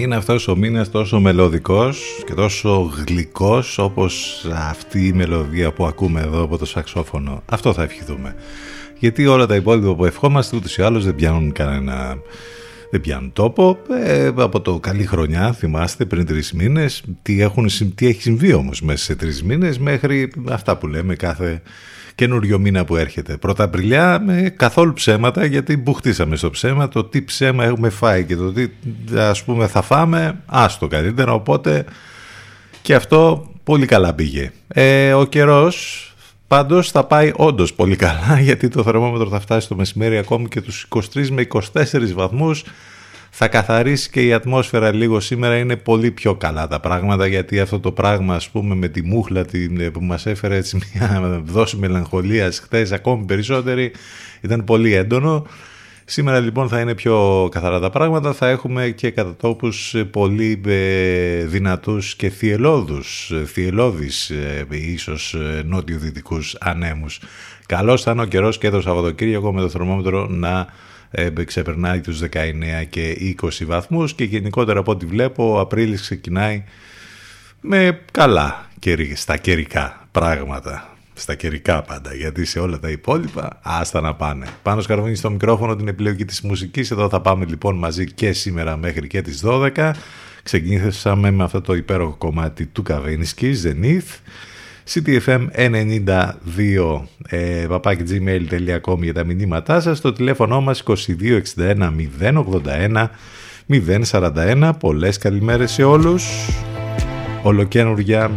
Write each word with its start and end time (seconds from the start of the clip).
Είναι 0.00 0.16
αυτός 0.16 0.48
ο 0.48 0.56
μήνας 0.56 0.90
τόσο 0.90 1.20
μελωδικός 1.20 2.22
και 2.26 2.34
τόσο 2.34 2.92
γλυκός 3.06 3.78
όπως 3.78 4.44
αυτή 4.70 5.06
η 5.06 5.12
μελωδία 5.12 5.72
που 5.72 5.86
ακούμε 5.86 6.20
εδώ 6.20 6.42
από 6.42 6.58
το 6.58 6.66
σαξόφωνο. 6.66 7.42
Αυτό 7.46 7.72
θα 7.72 7.82
ευχηθούμε. 7.82 8.34
Γιατί 8.98 9.26
όλα 9.26 9.46
τα 9.46 9.54
υπόλοιπα 9.54 9.94
που 9.94 10.04
ευχόμαστε 10.04 10.56
ούτως 10.56 10.76
ή 10.76 10.82
άλλως 10.82 11.04
δεν 11.04 11.14
πιάνουν 11.14 11.52
κανένα... 11.52 12.18
Δεν 12.90 13.00
πιάνουν 13.00 13.32
τόπο. 13.32 13.78
Ε, 14.04 14.26
από 14.36 14.60
το 14.60 14.78
καλή 14.78 15.06
χρονιά, 15.06 15.52
θυμάστε, 15.52 16.04
πριν 16.04 16.26
τρεις 16.26 16.52
μήνες, 16.52 17.02
τι, 17.22 17.46
τι 17.94 18.06
έχει 18.06 18.22
συμβεί 18.22 18.52
όμως 18.52 18.82
μέσα 18.82 19.04
σε 19.04 19.14
τρεις 19.14 19.42
μήνες 19.42 19.78
μέχρι 19.78 20.30
αυτά 20.50 20.76
που 20.76 20.86
λέμε 20.86 21.14
κάθε 21.14 21.62
καινούριο 22.16 22.58
μήνα 22.58 22.84
που 22.84 22.96
έρχεται. 22.96 23.36
Πρωταπριλιά 23.36 24.20
με 24.20 24.54
καθόλου 24.56 24.92
ψέματα 24.92 25.44
γιατί 25.44 25.76
μπουχτίσαμε 25.76 26.36
στο 26.36 26.50
ψέμα 26.50 26.88
το 26.88 27.04
τι 27.04 27.22
ψέμα 27.22 27.64
έχουμε 27.64 27.88
φάει 27.88 28.24
και 28.24 28.36
το 28.36 28.52
τι 28.52 28.68
ας 29.16 29.44
πούμε 29.44 29.66
θα 29.66 29.82
φάμε 29.82 30.40
άστο 30.46 30.86
καλύτερα 30.86 31.32
οπότε 31.32 31.84
και 32.82 32.94
αυτό 32.94 33.50
πολύ 33.64 33.86
καλά 33.86 34.14
πήγε. 34.14 34.52
Ε, 34.68 35.12
ο 35.12 35.24
καιρός 35.24 36.00
Πάντως 36.48 36.90
θα 36.90 37.04
πάει 37.04 37.32
όντως 37.36 37.74
πολύ 37.74 37.96
καλά 37.96 38.40
γιατί 38.46 38.68
το 38.68 38.82
θερμόμετρο 38.82 39.28
θα 39.28 39.40
φτάσει 39.40 39.68
το 39.68 39.74
μεσημέρι 39.74 40.18
ακόμη 40.18 40.48
και 40.48 40.60
τους 40.60 40.88
23 41.14 41.28
με 41.28 41.46
24 41.72 42.12
βαθμούς 42.14 42.64
θα 43.38 43.48
καθαρίσει 43.48 44.10
και 44.10 44.26
η 44.26 44.32
ατμόσφαιρα 44.32 44.92
λίγο 44.92 45.20
σήμερα. 45.20 45.56
Είναι 45.56 45.76
πολύ 45.76 46.10
πιο 46.10 46.34
καλά 46.34 46.66
τα 46.66 46.80
πράγματα 46.80 47.26
γιατί 47.26 47.60
αυτό 47.60 47.80
το 47.80 47.92
πράγμα 47.92 48.34
ας 48.34 48.48
πούμε 48.48 48.74
με 48.74 48.88
τη 48.88 49.02
μούχλα 49.02 49.44
την, 49.44 49.92
που 49.92 50.00
μας 50.02 50.26
έφερε 50.26 50.56
έτσι 50.56 50.78
μια 50.94 51.42
δόση 51.44 51.76
μελαγχολίας 51.76 52.58
χθες 52.58 52.92
ακόμη 52.92 53.24
περισσότερη 53.24 53.92
ήταν 54.40 54.64
πολύ 54.64 54.94
έντονο. 54.94 55.46
Σήμερα 56.04 56.40
λοιπόν 56.40 56.68
θα 56.68 56.80
είναι 56.80 56.94
πιο 56.94 57.48
καθαρά 57.50 57.80
τα 57.80 57.90
πράγματα, 57.90 58.32
θα 58.32 58.48
έχουμε 58.48 58.88
και 58.88 59.10
κατά 59.10 59.36
τόπους 59.36 59.94
πολύ 60.10 60.60
ε, 60.66 61.44
δυνατούς 61.44 62.14
και 62.14 62.28
θυελώδους, 62.28 63.32
θυελώδεις 63.46 64.30
ε, 64.30 64.66
ίσως 64.68 65.34
ε, 65.34 65.62
νότιο-δυτικούς 65.64 66.56
ανέμους. 66.60 67.20
Καλώς 67.66 68.02
θα 68.02 68.10
είναι 68.10 68.22
ο 68.22 68.26
καιρός 68.26 68.58
και 68.58 68.70
το 68.70 68.80
Σαββατοκύριακο 68.80 69.52
με 69.52 69.60
το 69.60 69.68
θερμόμετρο 69.68 70.26
να 70.26 70.66
ξεπερνάει 71.44 72.00
τους 72.00 72.20
19 72.20 72.26
και 72.90 73.34
20 73.42 73.48
βαθμούς 73.66 74.14
και 74.14 74.24
γενικότερα 74.24 74.78
από 74.78 74.92
ό,τι 74.92 75.06
βλέπω 75.06 75.52
ο 75.52 75.60
Απρίλης 75.60 76.00
ξεκινάει 76.00 76.64
με 77.60 78.00
καλά 78.12 78.66
στα 79.14 79.36
καιρικά 79.36 80.08
πράγματα 80.12 80.96
στα 81.18 81.34
καιρικά 81.34 81.82
πάντα, 81.82 82.14
γιατί 82.14 82.44
σε 82.44 82.58
όλα 82.58 82.78
τα 82.78 82.90
υπόλοιπα 82.90 83.58
άστα 83.62 84.00
να 84.00 84.14
πάνε. 84.14 84.46
Πάνω 84.62 84.80
σκαρβούνι 84.80 85.14
στο 85.14 85.30
μικρόφωνο 85.30 85.76
την 85.76 85.88
επιλογή 85.88 86.24
της 86.24 86.40
μουσικής, 86.40 86.90
εδώ 86.90 87.08
θα 87.08 87.20
πάμε 87.20 87.44
λοιπόν 87.44 87.78
μαζί 87.78 88.12
και 88.12 88.32
σήμερα 88.32 88.76
μέχρι 88.76 89.06
και 89.06 89.22
τις 89.22 89.42
12. 89.44 89.90
Ξεκινήσαμε 90.42 91.30
με 91.30 91.44
αυτό 91.44 91.60
το 91.60 91.74
υπέροχο 91.74 92.16
κομμάτι 92.16 92.66
του 92.66 92.82
Καβίνσκι, 92.82 93.52
Zenith. 93.64 94.18
Ctfm92 94.94 97.00
ε, 97.28 97.66
gmail.com 97.70 98.98
για 99.00 99.14
τα 99.14 99.24
μηνύματά 99.24 99.80
σας. 99.80 100.00
Το 100.00 100.12
τηλέφωνο 100.12 100.60
μας 100.60 100.82
2261 100.86 101.90
081 102.20 103.08
041 104.10 104.70
πολλές 104.78 105.18
καλημέρες 105.18 105.70
σε 105.70 105.84
όλους. 105.84 106.48
Ολοκένουργια 107.42 108.30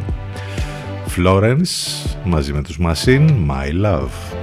Florence 1.16 2.06
μαζί 2.24 2.54
με 2.54 2.62
τους 2.62 2.80
Machine 2.81 3.30
My 3.48 3.86
Love. 3.86 4.38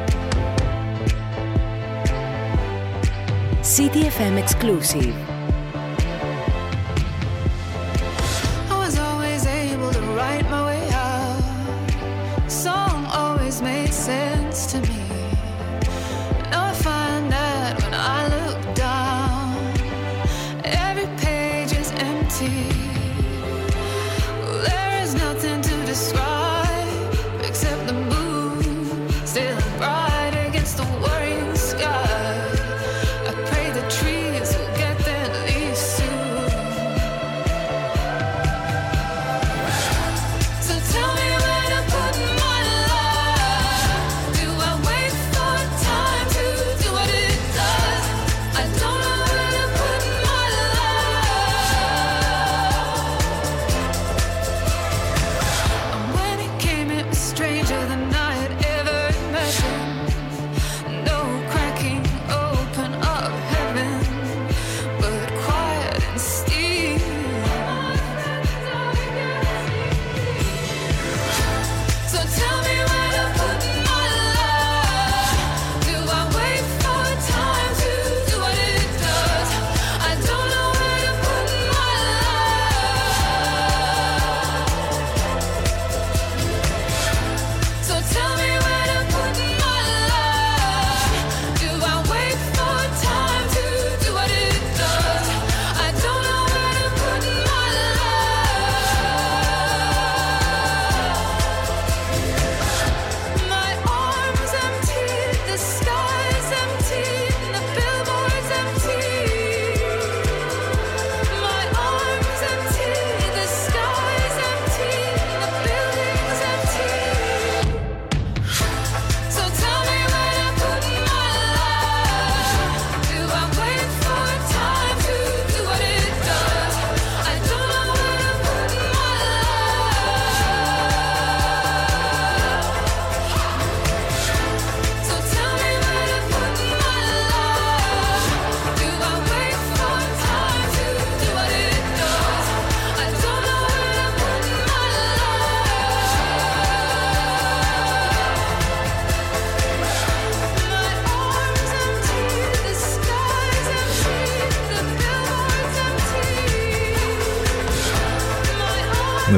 CTFM 3.76 4.38
Exclusive 4.38 5.25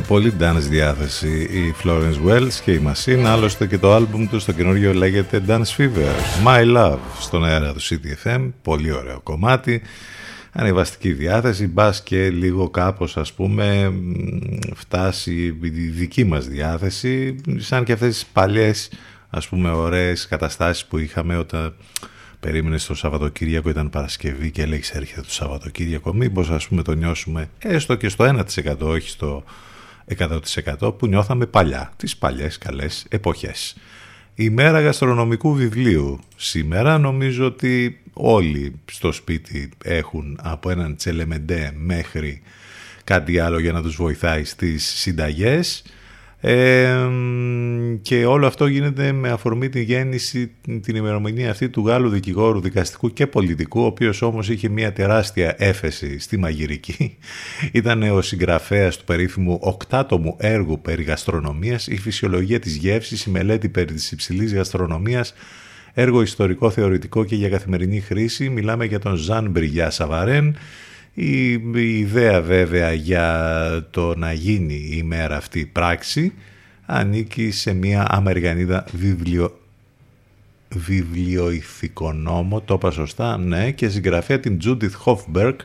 πολύ 0.09 0.33
dance 0.41 0.67
διάθεση 0.69 1.29
η 1.43 1.75
Florence 1.83 2.29
Wells 2.29 2.53
και 2.65 2.73
η 2.73 2.83
Machine 2.87 3.25
άλλωστε 3.27 3.67
και 3.67 3.79
το 3.79 3.95
άλμπουμ 3.95 4.27
τους 4.27 4.43
στο 4.43 4.53
καινούριο 4.53 4.95
λέγεται 4.95 5.43
Dance 5.49 5.77
Fever. 5.77 6.45
My 6.47 6.77
Love 6.77 6.99
στον 7.21 7.45
αέρα 7.45 7.73
του 7.73 7.81
CTFM 7.81 8.50
πολύ 8.62 8.93
ωραίο 8.93 9.21
κομμάτι. 9.21 9.83
Ανεβαστική 10.53 11.12
διάθεση 11.12 11.67
μπας 11.67 12.03
και 12.03 12.31
λίγο 12.31 12.71
κάπως 12.71 13.17
ας 13.17 13.33
πούμε 13.33 13.93
φτάσει 14.75 15.57
η 15.61 15.69
δική 15.91 16.25
μας 16.25 16.47
διάθεση. 16.47 17.37
Σαν 17.57 17.85
και 17.85 17.93
αυτές 17.93 18.15
τις 18.15 18.27
παλιές 18.27 18.91
ας 19.31 19.49
πούμε 19.49 19.71
ωραίες 19.71 20.27
καταστάσεις 20.27 20.85
που 20.85 20.99
είχαμε 20.99 21.37
όταν 21.37 21.75
περίμενες 22.41 22.87
το 22.87 22.95
Σαββατοκύριακο 22.95 23.69
ήταν 23.69 23.91
Παρασκευή 23.91 24.50
και 24.50 24.62
έλεγες 24.62 24.91
έρχεται 24.91 25.21
το 25.21 25.31
Σαββατοκύριακο. 25.31 26.15
Μήπως 26.15 26.50
ας 26.50 26.69
πούμε 26.69 26.83
το 26.83 26.93
νιώσουμε 26.93 27.49
έστω 27.59 27.95
και 27.95 28.09
στο 28.09 28.25
1% 28.25 28.77
όχι 28.79 29.09
στο 29.09 29.45
100% 30.81 30.99
που 30.99 31.07
νιώθαμε 31.07 31.47
παλιά, 31.47 31.93
τις 31.97 32.17
παλιές 32.17 32.59
καλές 32.59 33.07
εποχές. 33.09 33.77
Η 34.35 34.50
μέρα 34.50 34.81
γαστρονομικού 34.81 35.55
βιβλίου. 35.55 36.19
Σήμερα 36.37 36.99
νομίζω 36.99 37.47
ότι 37.47 38.00
όλοι 38.12 38.81
στο 38.91 39.12
σπίτι 39.12 39.71
έχουν 39.85 40.38
από 40.43 40.71
έναν 40.71 40.97
τσελεμεντέ 40.97 41.73
μέχρι 41.77 42.43
κάτι 43.05 43.38
άλλο 43.38 43.59
για 43.59 43.73
να 43.73 43.83
τους 43.83 43.97
βοηθάει 43.97 44.45
στις 44.45 44.85
συνταγές. 44.85 45.83
Και 48.02 48.26
όλο 48.26 48.47
αυτό 48.47 48.66
γίνεται 48.66 49.12
με 49.12 49.28
αφορμή 49.28 49.68
την 49.68 49.83
γέννηση 49.83 50.52
την 50.83 50.97
ημερομηνία 50.97 51.50
αυτή 51.50 51.68
του 51.68 51.87
Γάλλου 51.87 52.09
δικηγόρου 52.09 52.61
δικαστικού 52.61 53.12
και 53.12 53.26
πολιτικού 53.26 53.80
ο 53.80 53.85
οποίος 53.85 54.23
όμως 54.23 54.49
είχε 54.49 54.68
μια 54.68 54.92
τεράστια 54.92 55.54
έφεση 55.59 56.18
στη 56.18 56.38
μαγειρική. 56.38 57.16
Ήταν 57.73 58.02
ο 58.02 58.23
συγγραφέας 58.23 58.97
του 58.97 59.04
περίφημου 59.04 59.59
οκτάτομου 59.61 60.37
έργου 60.38 60.80
περί 60.80 61.02
γαστρονομίας. 61.02 61.87
Η 61.87 61.99
φυσιολογία 61.99 62.59
της 62.59 62.76
γεύσης, 62.76 63.25
η 63.25 63.30
μελέτη 63.30 63.68
περί 63.68 63.92
της 63.92 64.12
υψηλής 64.12 64.54
γαστρονομίας 64.54 65.35
έργο 65.95 66.23
ιστορικό 66.23 66.71
θεωρητικό 66.71 67.25
και 67.25 67.35
για 67.35 67.49
καθημερινή 67.49 68.00
χρήση. 68.00 68.49
Μιλάμε 68.49 68.85
για 68.85 68.99
τον 68.99 69.16
Ζαν 69.16 69.50
Μπριγιά 69.50 69.90
Σαβαρέν 69.90 70.57
η, 71.20 71.52
η 71.75 71.98
ηθέα 71.98 72.42
βέβαια 72.42 72.92
για 72.92 73.88
το 73.90 74.14
να 74.16 74.32
γίνει 74.32 74.88
η 74.92 75.02
μέρα 75.02 75.37
αυτή 75.37 75.66
πράξη 75.66 76.32
ανήκει 76.87 77.50
σε 77.50 77.72
μια 77.72 78.06
Αμερικανίδα 78.08 78.84
βιβλιο, 78.92 79.58
βιβλιοηθικονόμο, 80.68 82.60
το 82.60 82.75
είπα 82.75 82.90
σωστά, 82.90 83.38
ναι, 83.38 83.70
και 83.70 83.88
συγγραφέα 83.88 84.40
την 84.40 84.58
Judith 84.64 84.90
Hofberg, 85.04 85.56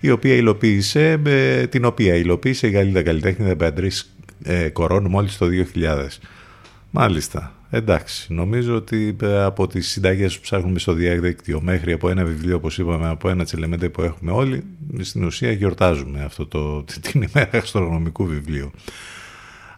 η 0.00 0.10
οποία 0.10 0.34
υλοποίησε, 0.34 1.20
ε, 1.26 1.66
την 1.66 1.84
οποία 1.84 2.14
υλοποίησε 2.14 2.66
η 2.66 2.70
Γαλλίδα 2.70 3.02
καλλιτέχνη 3.02 3.54
Μπεαντρίς 3.54 4.14
ε, 4.42 4.68
Κορών 4.68 5.06
μόλις 5.06 5.36
το 5.36 5.46
2000. 5.74 6.06
Μάλιστα. 6.90 7.55
Εντάξει, 7.70 8.32
νομίζω 8.32 8.74
ότι 8.74 9.16
ε, 9.22 9.42
από 9.42 9.66
τις 9.66 9.88
συνταγές 9.88 10.34
που 10.34 10.40
ψάχνουμε 10.40 10.78
στο 10.78 10.92
διαδίκτυο 10.92 11.60
μέχρι 11.60 11.92
από 11.92 12.08
ένα 12.08 12.24
βιβλίο, 12.24 12.56
όπως 12.56 12.78
είπαμε, 12.78 13.08
από 13.08 13.28
ένα 13.28 13.44
τσελεμέντε 13.44 13.88
που 13.88 14.02
έχουμε 14.02 14.30
όλοι, 14.32 14.64
στην 15.00 15.24
ουσία 15.24 15.52
γιορτάζουμε 15.52 16.22
αυτό 16.24 16.46
το, 16.46 16.84
την 17.02 17.22
ημέρα 17.22 17.50
γαστρονομικού 17.52 18.26
βιβλίου. 18.26 18.70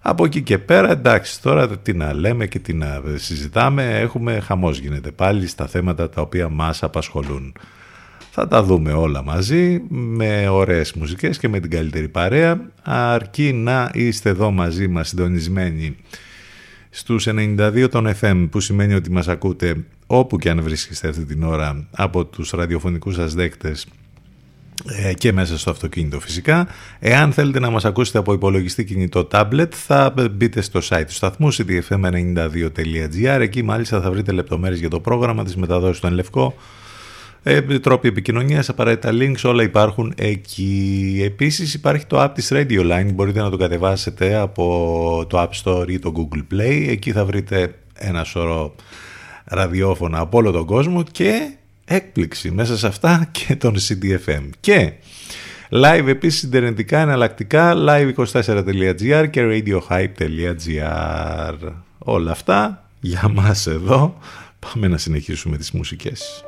Από 0.00 0.24
εκεί 0.24 0.42
και 0.42 0.58
πέρα, 0.58 0.90
εντάξει, 0.90 1.42
τώρα 1.42 1.78
τι 1.78 1.92
να 1.92 2.14
λέμε 2.14 2.46
και 2.46 2.58
τι 2.58 2.72
να 2.72 3.02
συζητάμε, 3.14 3.98
έχουμε 3.98 4.40
χαμός 4.40 4.78
γίνεται 4.78 5.10
πάλι 5.10 5.46
στα 5.46 5.66
θέματα 5.66 6.08
τα 6.08 6.20
οποία 6.20 6.48
μας 6.48 6.82
απασχολούν. 6.82 7.52
Θα 8.30 8.48
τα 8.48 8.62
δούμε 8.62 8.92
όλα 8.92 9.22
μαζί 9.22 9.82
με 9.88 10.48
ωραίες 10.48 10.92
μουσικές 10.92 11.38
και 11.38 11.48
με 11.48 11.60
την 11.60 11.70
καλύτερη 11.70 12.08
παρέα, 12.08 12.60
αρκεί 12.82 13.52
να 13.52 13.90
είστε 13.94 14.28
εδώ 14.28 14.50
μαζί 14.50 14.88
μας 14.88 15.08
συντονισμένοι 15.08 15.96
στους 16.98 17.26
92 17.30 17.86
των 17.90 18.14
FM 18.20 18.48
που 18.50 18.60
σημαίνει 18.60 18.94
ότι 18.94 19.10
μας 19.10 19.28
ακούτε 19.28 19.84
όπου 20.06 20.38
και 20.38 20.50
αν 20.50 20.62
βρίσκεστε 20.62 21.08
αυτή 21.08 21.24
την 21.24 21.42
ώρα 21.42 21.86
από 21.90 22.24
τους 22.24 22.50
ραδιοφωνικούς 22.50 23.14
σας 23.14 23.34
δέκτες 23.34 23.86
ε, 24.86 25.12
και 25.14 25.32
μέσα 25.32 25.58
στο 25.58 25.70
αυτοκίνητο 25.70 26.20
φυσικά. 26.20 26.68
Εάν 26.98 27.32
θέλετε 27.32 27.60
να 27.60 27.70
μας 27.70 27.84
ακούσετε 27.84 28.18
από 28.18 28.32
υπολογιστή 28.32 28.84
κινητό 28.84 29.28
tablet 29.32 29.68
θα 29.70 30.14
μπείτε 30.30 30.60
στο 30.60 30.80
site 30.82 31.04
του 31.06 31.12
σταθμού 31.12 31.54
cdfm92.gr 31.54 33.38
εκεί 33.40 33.62
μάλιστα 33.62 34.00
θα 34.00 34.10
βρείτε 34.10 34.32
λεπτομέρειες 34.32 34.80
για 34.80 34.90
το 34.90 35.00
πρόγραμμα 35.00 35.44
της 35.44 35.56
μεταδόσης 35.56 35.96
στον 35.96 36.12
Λευκό 36.12 36.54
ε, 37.42 37.60
τρόποι 37.60 38.08
επικοινωνίας, 38.08 38.68
απαραίτητα 38.68 39.10
links, 39.12 39.40
όλα 39.44 39.62
υπάρχουν 39.62 40.12
εκεί. 40.16 41.20
Επίσης 41.24 41.74
υπάρχει 41.74 42.06
το 42.06 42.22
app 42.22 42.30
της 42.34 42.48
Radio 42.52 42.80
Line, 42.80 43.10
μπορείτε 43.14 43.40
να 43.40 43.50
το 43.50 43.56
κατεβάσετε 43.56 44.34
από 44.34 45.26
το 45.28 45.42
App 45.42 45.50
Store 45.62 45.88
ή 45.88 45.98
το 45.98 46.12
Google 46.16 46.42
Play. 46.54 46.86
Εκεί 46.88 47.12
θα 47.12 47.24
βρείτε 47.24 47.74
ένα 47.94 48.24
σωρό 48.24 48.74
ραδιόφωνα 49.44 50.18
από 50.18 50.38
όλο 50.38 50.50
τον 50.50 50.64
κόσμο 50.64 51.02
και 51.02 51.52
έκπληξη 51.84 52.50
μέσα 52.50 52.76
σε 52.78 52.86
αυτά 52.86 53.28
και 53.30 53.56
τον 53.56 53.74
CDFM. 53.78 54.50
Και 54.60 54.92
live 55.70 56.06
επίσης 56.06 56.40
συντερνετικά 56.40 57.00
εναλλακτικά 57.00 57.74
live24.gr 57.76 59.26
και 59.30 59.62
radiohype.gr 59.66 61.54
Όλα 61.98 62.30
αυτά 62.30 62.88
για 63.00 63.28
μας 63.34 63.66
εδώ. 63.66 64.18
Πάμε 64.58 64.88
να 64.88 64.98
συνεχίσουμε 64.98 65.56
τις 65.56 65.70
μουσικές. 65.70 66.47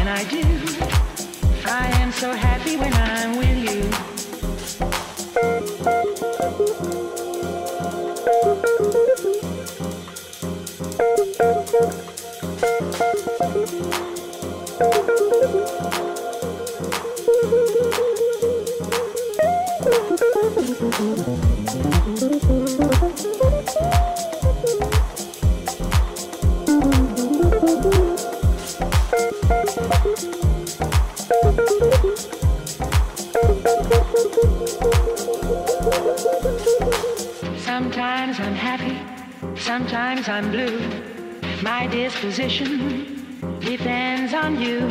can 0.00 0.08
I 0.08 0.24
do? 0.24 0.40
I 1.66 1.88
am 2.00 2.10
so 2.10 2.32
happy 2.32 2.78
when 2.78 2.94
I'm 2.94 3.36
with 3.36 3.58
you. 3.68 3.90
Sometimes 39.70 40.28
I'm 40.28 40.50
blue. 40.50 40.80
My 41.62 41.86
disposition 41.86 43.60
depends 43.60 44.34
on 44.34 44.60
you. 44.60 44.90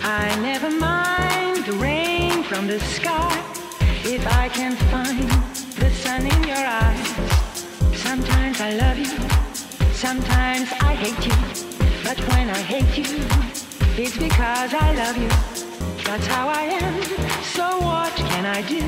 I 0.00 0.34
never 0.40 0.70
mind 0.70 1.66
the 1.66 1.74
rain 1.74 2.42
from 2.42 2.66
the 2.66 2.80
sky 2.80 3.30
if 4.06 4.26
I 4.26 4.48
can 4.48 4.74
find 4.88 5.28
the 5.76 5.90
sun 5.90 6.22
in 6.24 6.42
your 6.44 6.64
eyes. 6.82 7.08
Sometimes 8.00 8.62
I 8.62 8.70
love 8.82 8.98
you, 8.98 9.14
sometimes 9.92 10.72
I 10.80 10.94
hate 11.04 11.24
you. 11.28 11.38
But 12.02 12.18
when 12.32 12.48
I 12.48 12.62
hate 12.72 12.96
you, 12.96 13.12
it's 14.02 14.16
because 14.16 14.72
I 14.72 14.88
love 14.94 15.18
you. 15.18 15.28
That's 16.08 16.26
how 16.28 16.48
I 16.48 16.62
am. 16.80 17.02
So 17.42 17.66
what 17.80 18.14
can 18.16 18.46
I 18.46 18.62
do? 18.62 18.84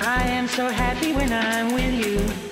I 0.00 0.22
am 0.28 0.46
so 0.46 0.68
happy 0.68 1.12
when 1.12 1.32
I'm 1.32 1.74
with 1.74 1.94
you. 2.06 2.45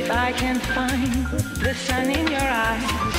If 0.00 0.10
I 0.10 0.32
can 0.32 0.58
find 0.58 1.26
the 1.64 1.74
sun 1.74 2.10
in 2.10 2.26
your 2.26 2.48
eyes. 2.66 3.12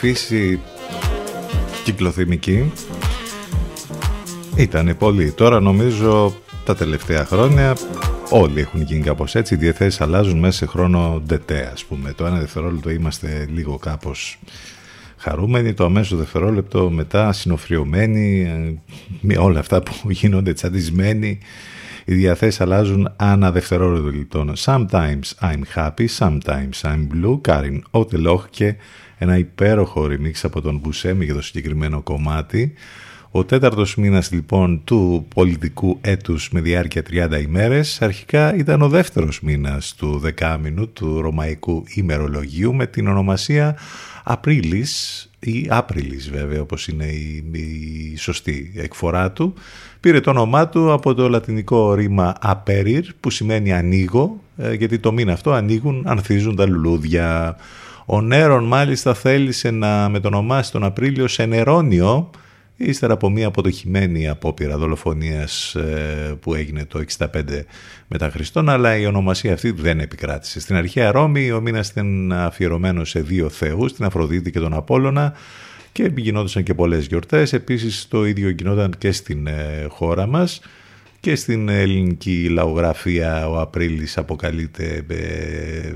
φύση 0.00 0.60
κυκλοθυμική 1.84 2.72
ήταν 4.56 4.96
πολύ. 4.98 5.32
Τώρα 5.32 5.60
νομίζω 5.60 6.34
τα 6.64 6.74
τελευταία 6.74 7.24
χρόνια 7.24 7.76
όλοι 8.30 8.60
έχουν 8.60 8.82
γίνει 8.82 9.02
κάπως 9.02 9.34
έτσι. 9.34 9.54
Οι 9.54 9.56
διαθέσεις 9.56 10.00
αλλάζουν 10.00 10.38
μέσα 10.38 10.56
σε 10.56 10.66
χρόνο 10.66 11.22
ντετέ 11.26 11.70
ας 11.72 11.84
πούμε. 11.84 12.12
Το 12.12 12.26
ένα 12.26 12.38
δευτερόλεπτο 12.38 12.90
είμαστε 12.90 13.48
λίγο 13.54 13.78
κάπως 13.78 14.38
χαρούμενοι, 15.16 15.74
το 15.74 15.84
αμέσως 15.84 16.18
δευτερόλεπτο 16.18 16.90
μετά 16.90 17.32
συνοφρυωμένοι 17.32 18.48
με 19.20 19.36
όλα 19.36 19.58
αυτά 19.58 19.82
που 19.82 20.10
γίνονται 20.10 20.52
τσαντισμένοι. 20.52 21.38
Οι 22.04 22.14
διαθέσεις 22.14 22.60
αλλάζουν 22.60 23.12
ανά 23.16 23.52
δευτερόλεπτο 23.52 24.10
λοιπόν. 24.10 24.52
Sometimes 24.56 25.20
I'm 25.40 25.62
happy, 25.74 26.06
sometimes 26.18 26.80
I'm 26.82 27.06
blue, 27.12 27.40
Karin 27.48 27.80
Otelog 27.90 28.40
και 28.50 28.74
ένα 29.18 29.38
υπέροχο 29.38 30.06
remix 30.10 30.32
από 30.42 30.60
τον 30.60 30.78
Buscemi 30.78 31.24
για 31.24 31.34
το 31.34 31.42
συγκεκριμένο 31.42 32.02
κομμάτι 32.02 32.74
Ο 33.32 33.44
τέταρτος 33.44 33.96
μήνας 33.96 34.32
λοιπόν 34.32 34.80
του 34.84 35.26
πολιτικού 35.34 35.98
έτους 36.00 36.50
με 36.50 36.60
διάρκεια 36.60 37.02
30 37.10 37.42
ημέρες 37.42 38.02
αρχικά 38.02 38.54
ήταν 38.54 38.82
ο 38.82 38.88
δεύτερος 38.88 39.40
μήνας 39.40 39.94
του 39.94 40.18
δεκάμινου 40.18 40.88
του 40.88 41.20
ρωμαϊκού 41.20 41.84
ημερολογίου 41.94 42.74
με 42.74 42.86
την 42.86 43.08
ονομασία 43.08 43.76
Απρίλης 44.24 45.24
ή 45.38 45.66
Άπριλης 45.70 46.30
βέβαια 46.30 46.60
όπως 46.60 46.88
είναι 46.88 47.04
η, 47.04 47.44
η 47.52 48.16
σωστή 48.16 48.72
εκφορά 48.76 49.32
του 49.32 49.54
πήρε 50.00 50.20
το 50.20 50.30
όνομά 50.30 50.68
του 50.68 50.92
από 50.92 51.14
το 51.14 51.28
λατινικό 51.28 51.94
ρήμα 51.94 52.34
«aperir» 52.42 53.02
που 53.20 53.30
σημαίνει 53.30 53.72
ανοίγω 53.72 54.40
ε, 54.56 54.72
γιατί 54.72 54.98
το 54.98 55.12
μήνα 55.12 55.32
αυτό 55.32 55.52
ανοίγουν, 55.52 56.02
ανθίζουν 56.06 56.56
τα 56.56 56.66
λουλούδια. 56.66 57.56
Ο 58.06 58.20
Νέρον 58.20 58.64
μάλιστα 58.64 59.14
θέλησε 59.14 59.70
να 59.70 60.08
μετονομάσει 60.08 60.72
τον 60.72 60.84
Απρίλιο 60.84 61.28
σε 61.28 61.44
Νερόνιο 61.46 62.30
ύστερα 62.82 63.12
από 63.12 63.30
μια 63.30 63.46
αποτυχημένη 63.46 64.28
απόπειρα 64.28 64.78
δολοφονίας 64.78 65.74
ε, 65.74 66.36
που 66.40 66.54
έγινε 66.54 66.84
το 66.84 67.04
65 67.18 67.26
μετά 68.06 68.30
Χριστόν, 68.30 68.68
αλλά 68.68 68.96
η 68.96 69.06
ονομασία 69.06 69.52
αυτή 69.52 69.70
δεν 69.70 70.00
επικράτησε. 70.00 70.60
Στην 70.60 70.76
αρχαία 70.76 71.10
Ρώμη 71.10 71.52
ο 71.52 71.60
μήνας 71.60 71.88
ήταν 71.88 72.32
αφιερωμένος 72.32 73.10
σε 73.10 73.20
δύο 73.20 73.48
θεούς, 73.48 73.92
την 73.92 74.04
Αφροδίτη 74.04 74.50
και 74.50 74.60
τον 74.60 74.74
Απόλλωνα 74.74 75.32
και 75.92 76.10
γινόντουσαν 76.16 76.62
και 76.62 76.74
πολλές 76.74 77.06
γιορτές. 77.06 77.52
Επίσης 77.52 78.08
το 78.08 78.26
ίδιο 78.26 78.48
γινόταν 78.48 78.94
και 78.98 79.12
στην 79.12 79.46
ε, 79.46 79.86
χώρα 79.88 80.26
μας 80.26 80.60
και 81.20 81.34
στην 81.36 81.68
ελληνική 81.68 82.48
λαογραφία 82.48 83.48
ο 83.48 83.60
Απρίλης 83.60 84.18
αποκαλείται 84.18 85.04
ε, 85.08 85.92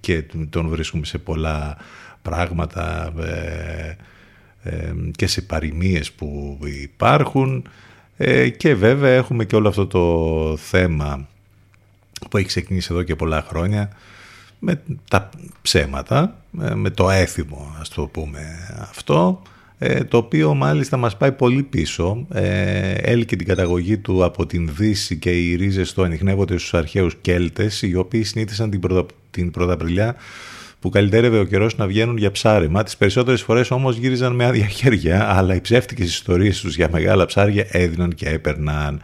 και 0.00 0.24
τον 0.50 0.68
βρίσκουμε 0.68 1.04
σε 1.04 1.18
πολλά 1.18 1.76
πράγματα 2.22 3.12
και 5.16 5.26
σε 5.26 5.42
παροιμίες 5.42 6.12
που 6.12 6.58
υπάρχουν. 6.82 7.68
Ε, 8.20 8.48
και 8.48 8.74
βέβαια 8.74 9.10
έχουμε 9.10 9.44
και 9.44 9.56
όλο 9.56 9.68
αυτό 9.68 9.86
το 9.86 10.56
θέμα 10.56 11.28
που 12.30 12.36
έχει 12.36 12.46
ξεκινήσει 12.46 12.88
εδώ 12.90 13.02
και 13.02 13.16
πολλά 13.16 13.44
χρόνια 13.48 13.90
με 14.58 14.82
τα 15.10 15.30
ψέματα, 15.62 16.36
ε, 16.62 16.74
με 16.74 16.90
το 16.90 17.10
έθιμο 17.10 17.76
ας 17.80 17.88
το 17.88 18.06
πούμε 18.06 18.40
αυτό 18.80 19.42
ε, 19.78 20.04
το 20.04 20.16
οποίο 20.16 20.54
μάλιστα 20.54 20.96
μας 20.96 21.16
πάει 21.16 21.32
πολύ 21.32 21.62
πίσω. 21.62 22.26
Έλκει 22.30 23.36
την 23.36 23.46
καταγωγή 23.46 23.98
του 23.98 24.24
από 24.24 24.46
την 24.46 24.70
Δύση 24.76 25.16
και 25.16 25.30
οι 25.30 25.54
ρίζες 25.54 25.92
του 25.92 26.02
ανοιχνεύονται 26.02 26.56
στους 26.56 26.74
αρχαίους 26.74 27.14
Κέλτες 27.20 27.82
οι 27.82 27.94
οποίοι 27.94 28.24
συνήθισαν 28.24 28.70
την, 28.70 28.80
πρωτα, 28.80 29.06
την 29.30 29.50
Πρωταπριλιά 29.50 30.16
που 30.80 30.88
καλυτέρευε 30.88 31.38
ο 31.38 31.44
καιρός 31.44 31.76
να 31.76 31.86
βγαίνουν 31.86 32.16
για 32.16 32.30
ψάρεμα. 32.30 32.82
Τις 32.82 32.96
περισσότερες 32.96 33.42
φορές 33.42 33.70
όμως 33.70 33.96
γύριζαν 33.96 34.34
με 34.34 34.44
άδεια 34.44 34.66
χέρια, 34.66 35.36
αλλά 35.36 35.54
οι 35.54 35.60
ψεύτικες 35.60 36.06
ιστορίες 36.06 36.60
τους 36.60 36.76
για 36.76 36.88
μεγάλα 36.92 37.26
ψάρια 37.26 37.66
έδιναν 37.70 38.14
και 38.14 38.28
έπαιρναν. 38.28 39.00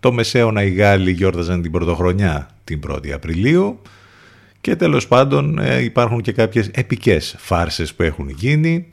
Το 0.00 0.12
μεσαίωνα 0.12 0.62
οι 0.62 0.70
Γάλλοι 0.70 1.10
γιόρταζαν 1.10 1.62
την 1.62 1.70
πρωτοχρονιά 1.70 2.48
την 2.64 2.80
1η 2.88 3.10
Απριλίου 3.10 3.80
και 4.60 4.76
τέλος 4.76 5.06
πάντων 5.06 5.58
ε, 5.58 5.82
υπάρχουν 5.82 6.20
και 6.20 6.32
κάποιες 6.32 6.68
επικές 6.68 7.34
φάρσες 7.38 7.94
που 7.94 8.02
έχουν 8.02 8.28
γίνει. 8.28 8.88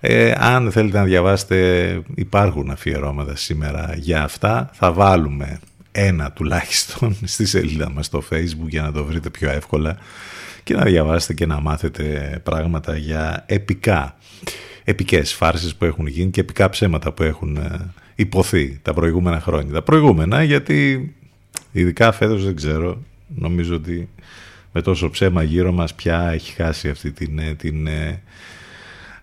Ε, 0.00 0.32
αν 0.36 0.70
θέλετε 0.70 0.98
να 0.98 1.04
διαβάσετε 1.04 2.00
υπάρχουν 2.14 2.70
αφιερώματα 2.70 3.36
σήμερα 3.36 3.94
για 3.96 4.22
αυτά. 4.22 4.70
Θα 4.72 4.92
βάλουμε 4.92 5.60
ένα 5.92 6.32
τουλάχιστον 6.32 7.16
στη 7.24 7.46
σελίδα 7.46 7.90
μας 7.90 8.06
στο 8.06 8.22
facebook 8.32 8.68
για 8.68 8.82
να 8.82 8.92
το 8.92 9.04
βρείτε 9.04 9.30
πιο 9.30 9.50
εύκολα 9.50 9.98
και 10.68 10.74
να 10.74 10.84
διαβάσετε 10.84 11.34
και 11.34 11.46
να 11.46 11.60
μάθετε 11.60 12.40
πράγματα 12.42 12.96
για 12.96 13.44
επικά, 13.46 14.16
επικές 14.84 15.34
φάρσες 15.34 15.74
που 15.74 15.84
έχουν 15.84 16.06
γίνει 16.06 16.30
και 16.30 16.40
επικά 16.40 16.68
ψέματα 16.68 17.12
που 17.12 17.22
έχουν 17.22 17.56
ε, 17.56 17.92
υποθεί 18.14 18.78
τα 18.82 18.94
προηγούμενα 18.94 19.40
χρόνια. 19.40 19.72
Τα 19.72 19.82
προηγούμενα 19.82 20.42
γιατί 20.42 21.14
ειδικά 21.72 22.12
φέτος 22.12 22.44
δεν 22.44 22.56
ξέρω, 22.56 23.02
νομίζω 23.34 23.74
ότι 23.74 24.08
με 24.72 24.82
τόσο 24.82 25.10
ψέμα 25.10 25.42
γύρω 25.42 25.72
μας 25.72 25.94
πια 25.94 26.30
έχει 26.32 26.52
χάσει 26.52 26.88
αυτή 26.88 27.12
την, 27.12 27.38
ε, 27.38 27.54
την, 27.54 27.86
ε, 27.86 28.22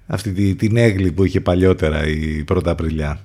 αυτή 0.07 0.31
την, 0.31 0.57
την 0.57 0.77
έγκλη 0.77 1.11
που 1.11 1.23
είχε 1.23 1.41
παλιότερα 1.41 2.07
η 2.07 2.43
πρώτα 2.43 2.71
Απριλιά. 2.71 3.19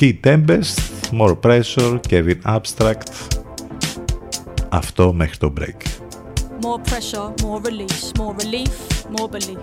Key 0.00 0.12
Tempest, 0.24 0.78
More 1.20 1.36
Pressure, 1.40 2.00
Kevin 2.10 2.38
Abstract. 2.44 3.02
Αυτό 4.68 5.12
μέχρι 5.12 5.36
το 5.36 5.52
break. 5.60 5.82
More 6.60 6.80
pressure, 6.90 7.28
more 7.44 7.60
release, 7.68 8.02
more 8.18 8.34
relief, 8.42 8.74
more 9.16 9.28
belief 9.36 9.62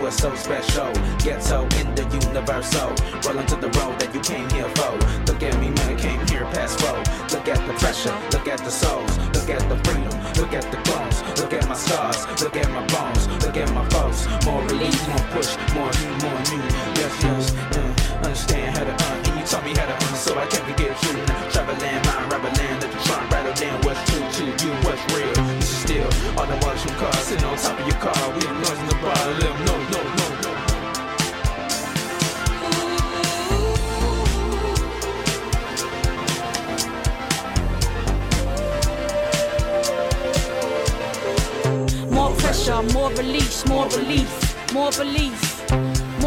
What's 0.00 0.16
so 0.16 0.34
special. 0.34 0.92
Ghetto 1.18 1.62
in 1.80 1.94
the 1.94 2.04
universal. 2.26 2.90
Rolling 3.24 3.46
to 3.46 3.56
the 3.56 3.70
road 3.78 3.98
that 4.00 4.10
you 4.14 4.20
came 4.20 4.48
here 4.50 4.68
for. 4.76 4.92
Look 5.26 5.42
at 5.42 5.58
me, 5.60 5.70
man, 5.70 5.96
came 5.98 6.20
here 6.28 6.44
past 6.52 6.80
four. 6.80 6.98
Look 7.34 7.48
at 7.48 7.60
the 7.66 7.74
pressure, 7.74 8.14
look 8.32 8.48
at 8.48 8.58
the 8.58 8.70
souls, 8.70 9.18
look 9.34 9.48
at 9.50 9.62
the 9.68 9.76
freedom, 9.84 10.14
look 10.38 10.52
at 10.52 10.66
the 10.70 10.78
clones, 10.86 11.22
look 11.40 11.52
at 11.52 11.68
my 11.68 11.74
scars, 11.74 12.26
look 12.40 12.56
at 12.56 12.68
my 12.70 12.84
bones, 12.86 13.28
look 13.42 13.56
at 13.56 13.70
my 13.72 13.84
foes. 13.90 14.26
More 14.44 14.62
release, 14.62 15.00
more 15.08 15.24
push, 15.34 15.56
more 15.74 15.92
you, 16.00 16.10
more 16.22 16.40
you. 16.50 16.62
Yes, 16.98 17.14
yes, 17.22 17.54
uh, 17.76 18.26
understand 18.26 18.76
how 18.76 18.84
to 18.84 18.92
uh, 18.92 19.22
and 19.26 19.40
you 19.40 19.44
taught 19.46 19.64
me 19.64 19.74
how 19.74 19.86
to 19.86 19.94
uh, 19.94 20.14
so 20.14 20.38
I 20.38 20.46
can't 20.46 20.64
forget 20.64 20.94
you. 21.04 21.14
Traveling, 21.52 22.02
mind, 22.06 22.32
rubber 22.32 22.52
land, 22.58 22.82
let 22.82 22.92
the 22.92 23.00
trunk 23.04 23.27
damn 23.58 23.80
what's 23.82 24.00
true 24.08 24.20
to 24.20 24.44
you, 24.64 24.72
what's 24.86 25.02
real. 25.12 25.34
This 25.56 25.70
is 25.70 25.78
still 25.78 26.08
all 26.38 26.46
the 26.46 26.54
models 26.62 26.82
from 26.82 26.94
cars 26.94 27.18
sitting 27.18 27.44
on 27.44 27.56
top 27.56 27.80
of 27.80 27.86
your 27.88 27.96
car. 27.96 28.14
We 28.36 28.46
ain't 28.46 28.56
noise 28.60 28.78
in 28.78 28.86
the 28.86 28.94
bar, 29.02 29.16
let 29.32 29.40
them 29.40 29.64
know, 29.66 29.78
no, 29.92 30.00
no, 30.18 30.26
no. 30.44 30.52
More 42.14 42.32
pressure, 42.36 42.82
more 42.94 43.10
release, 43.10 43.66
more 43.66 43.88
belief, 43.88 44.72
more 44.72 44.92
belief. 44.92 45.47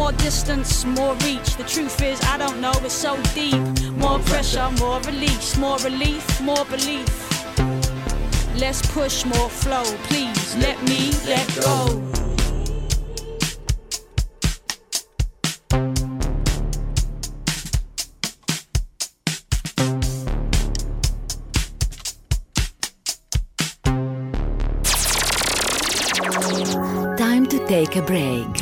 More 0.02 0.10
distance, 0.14 0.84
more 0.84 1.14
reach. 1.22 1.54
The 1.54 1.62
truth 1.62 2.02
is, 2.02 2.20
I 2.22 2.36
don't 2.36 2.60
know, 2.60 2.72
it's 2.82 2.92
so 2.92 3.16
deep. 3.34 3.62
More 3.92 4.18
pressure, 4.18 4.68
more 4.80 5.00
release, 5.02 5.56
more 5.56 5.78
relief, 5.78 6.40
more 6.40 6.64
belief. 6.64 7.08
Less 8.56 8.82
push, 8.92 9.24
more 9.24 9.48
flow. 9.48 9.84
Please 10.08 10.56
let 10.56 10.82
me 10.82 11.12
let 11.28 11.46
go. 11.54 12.02
Time 27.16 27.46
to 27.46 27.64
take 27.68 27.94
a 27.94 28.02
break. 28.02 28.61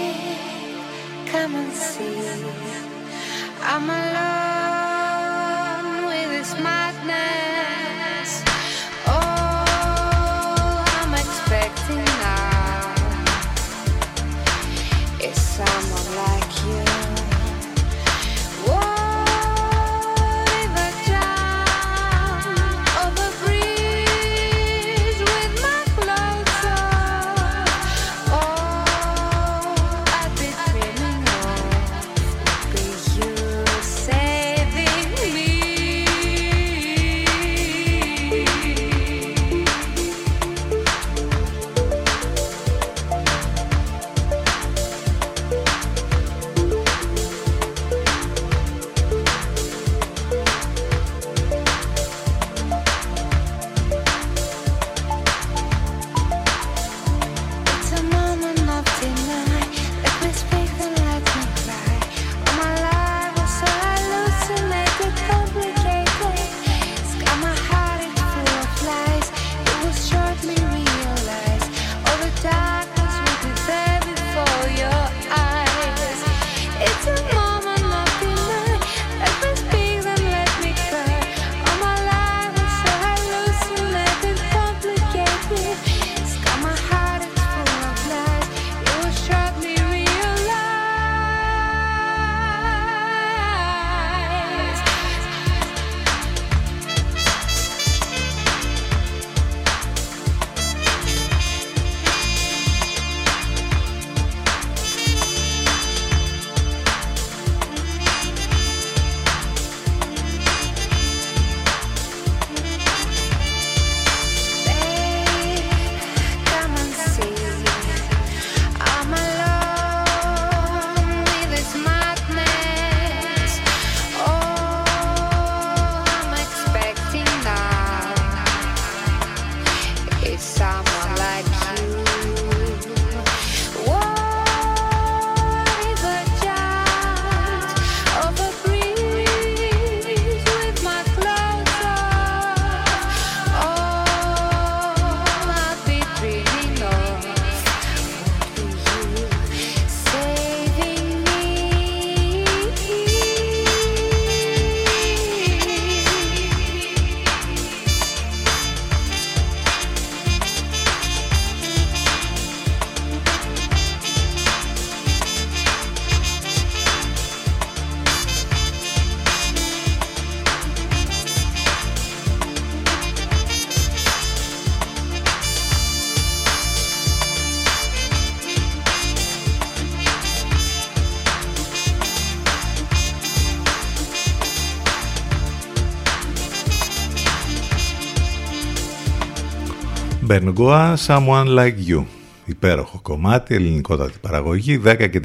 Μπενγκόα, 190.31 190.97
Someone 191.07 191.47
Like 191.57 191.75
You. 191.87 192.03
Υπέροχο 192.45 192.99
κομμάτι, 193.01 193.55
ελληνικότατη 193.55 194.17
παραγωγή, 194.21 194.81
10 194.85 195.09
και 195.09 195.19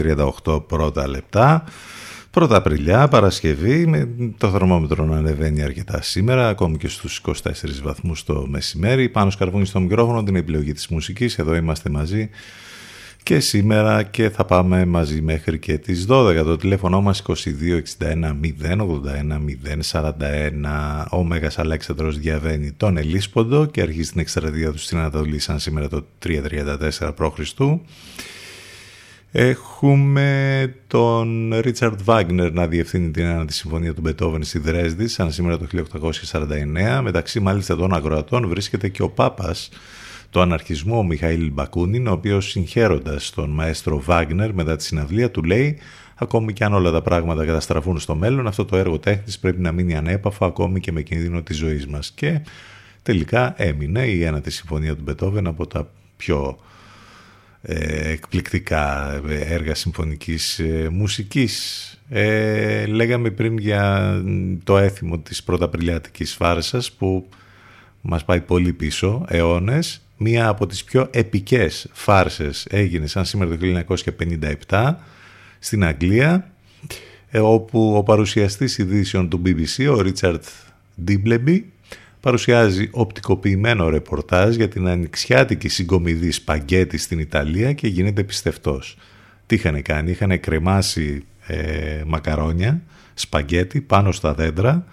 38 0.45 0.67
πρώτα 0.67 1.09
λεπτά. 1.09 1.65
Πρώτα 2.31 2.57
Απριλιά, 2.57 3.09
Παρασκευή, 3.09 3.87
με 3.87 4.09
το 4.39 4.51
θερμόμετρο 4.51 5.05
να 5.05 5.17
ανεβαίνει 5.17 5.63
αρκετά 5.63 6.03
σήμερα, 6.03 6.49
ακόμη 6.49 6.77
και 6.77 6.89
στους 6.89 7.21
24 7.27 7.83
βαθμούς 7.83 8.25
το 8.25 8.47
μεσημέρι. 8.49 9.09
Πάνω 9.09 9.31
σκαρβούνι 9.31 9.67
στο 9.67 9.81
μικρόφωνο, 9.81 10.23
την 10.23 10.37
επιλογή 10.37 10.73
της 10.73 10.89
μουσικής, 10.89 11.39
εδώ 11.39 11.55
είμαστε 11.55 11.91
μαζί 11.91 12.31
και 13.27 13.41
σήμερα 13.41 14.03
και 14.03 14.31
θα 14.31 14.45
πάμε 14.45 14.85
μαζί 14.85 15.21
μέχρι 15.23 15.59
και 15.59 15.79
τις 15.79 16.07
12. 16.09 16.43
Το 16.45 16.57
τηλέφωνο 16.57 17.01
μας 17.01 17.23
2261 17.27 17.35
081 18.63 18.81
041. 19.93 21.05
Ο 21.11 21.25
Μέγας 21.25 21.59
Αλέξανδρος 21.59 22.19
διαβαίνει 22.19 22.73
τον 22.73 22.97
Ελίσποντο 22.97 23.67
και 23.67 23.81
αρχίζει 23.81 24.11
την 24.11 24.21
εκστρατεία 24.21 24.71
του 24.71 24.79
στην 24.79 24.99
Ανατολή 24.99 25.39
σαν 25.39 25.59
σήμερα 25.59 25.89
το 25.89 26.05
334 26.27 27.15
π.Χ. 27.17 27.39
Έχουμε 29.31 30.75
τον 30.87 31.55
Ρίτσαρντ 31.61 32.01
Βάγνερ 32.05 32.53
να 32.53 32.67
διευθύνει 32.67 33.11
την 33.11 33.25
ένατη 33.25 33.53
συμφωνία 33.53 33.95
του 33.95 34.01
Μπετόβεν 34.01 34.43
στη 34.43 34.59
Δρέσδη, 34.59 35.09
σαν 35.09 35.33
σήμερα 35.33 35.59
το 35.59 35.67
1849. 36.31 37.01
Μεταξύ 37.03 37.41
μάλιστα 37.41 37.77
των 37.77 37.95
αγροατών 37.95 38.49
βρίσκεται 38.49 38.89
και 38.89 39.03
ο 39.03 39.09
Πάπας, 39.09 39.69
του 40.37 40.43
αναρχισμού 40.43 40.99
ο 40.99 41.03
Μιχαήλ 41.03 41.51
Μπακούνιν, 41.53 42.07
ο 42.07 42.13
οποίος 42.13 42.51
συγχαίροντας 42.51 43.31
τον 43.31 43.51
μαέστρο 43.51 44.01
Βάγνερ 44.01 44.55
μετά 44.55 44.77
τη 44.77 44.85
συναυλία 44.85 45.31
του 45.31 45.43
λέει 45.43 45.79
ακόμη 46.15 46.53
και 46.53 46.65
αν 46.65 46.75
όλα 46.75 46.91
τα 46.91 47.03
πράγματα 47.03 47.45
καταστραφούν 47.45 47.99
στο 47.99 48.15
μέλλον, 48.15 48.47
αυτό 48.47 48.65
το 48.65 48.77
έργο 48.77 48.99
τέχνης 48.99 49.39
πρέπει 49.39 49.61
να 49.61 49.73
μείνει 49.73 49.97
ανέπαφο 49.97 50.47
ακόμη 50.47 50.81
και 50.81 50.93
με 50.93 51.03
κινδύνο 51.03 51.43
της 51.43 51.57
ζωής 51.57 51.87
μας. 51.87 52.13
Και 52.15 52.41
τελικά 53.03 53.55
έμεινε 53.57 54.07
η 54.07 54.25
ένατη 54.25 54.51
συμφωνία 54.51 54.97
του 54.97 55.03
Μπετόβεν 55.03 55.47
από 55.47 55.67
τα 55.67 55.91
πιο 56.17 56.59
ε, 57.63 58.11
εκπληκτικά 58.11 59.13
έργα 59.29 59.75
συμφωνικής 59.75 60.59
ε, 60.59 60.89
μουσικής. 60.93 61.91
Ε, 62.09 62.87
λέγαμε 62.87 63.31
πριν 63.31 63.59
για 63.59 64.15
το 64.65 64.79
έθιμο 64.79 65.19
της 65.19 65.43
πρωταπριλιάτικης 65.43 66.35
φάρσας 66.35 66.93
που 66.93 67.29
μας 68.01 68.25
πάει 68.25 68.41
πολύ 68.41 68.73
πίσω, 68.73 69.25
αιώνες. 69.29 70.01
Μία 70.17 70.49
από 70.49 70.67
τις 70.67 70.85
πιο 70.85 71.09
επικές 71.11 71.89
φάρσες 71.93 72.67
έγινε 72.71 73.07
σαν 73.07 73.25
σήμερα 73.25 73.57
το 73.57 73.85
1957 74.69 74.95
στην 75.59 75.85
Αγγλία 75.85 76.51
όπου 77.33 77.95
ο 77.97 78.03
παρουσιαστής 78.03 78.79
ειδήσεων 78.79 79.29
του 79.29 79.43
BBC, 79.45 79.95
ο 79.97 80.01
Ρίτσαρτ 80.01 80.45
Ντίμπλεμπι, 81.05 81.73
παρουσιάζει 82.21 82.89
οπτικοποιημένο 82.93 83.89
ρεπορτάζ 83.89 84.57
για 84.57 84.69
την 84.69 84.87
ανοιξιάτικη 84.87 85.69
συγκομιδή 85.69 86.31
σπαγκέτη 86.31 86.99
στην 86.99 87.19
Ιταλία 87.19 87.73
και 87.73 87.89
γίνεται 87.89 88.25
πιστευτός. 88.25 88.97
Τι 89.47 89.55
είχαν 89.55 89.83
κάνει, 89.83 90.11
είχαν 90.11 90.41
κρεμάσει 90.41 91.25
ε, 91.47 92.03
μακαρόνια, 92.07 92.83
σπαγκέτι 93.15 93.81
πάνω 93.81 94.13
στα 94.13 94.35
δέντρα 94.35 94.87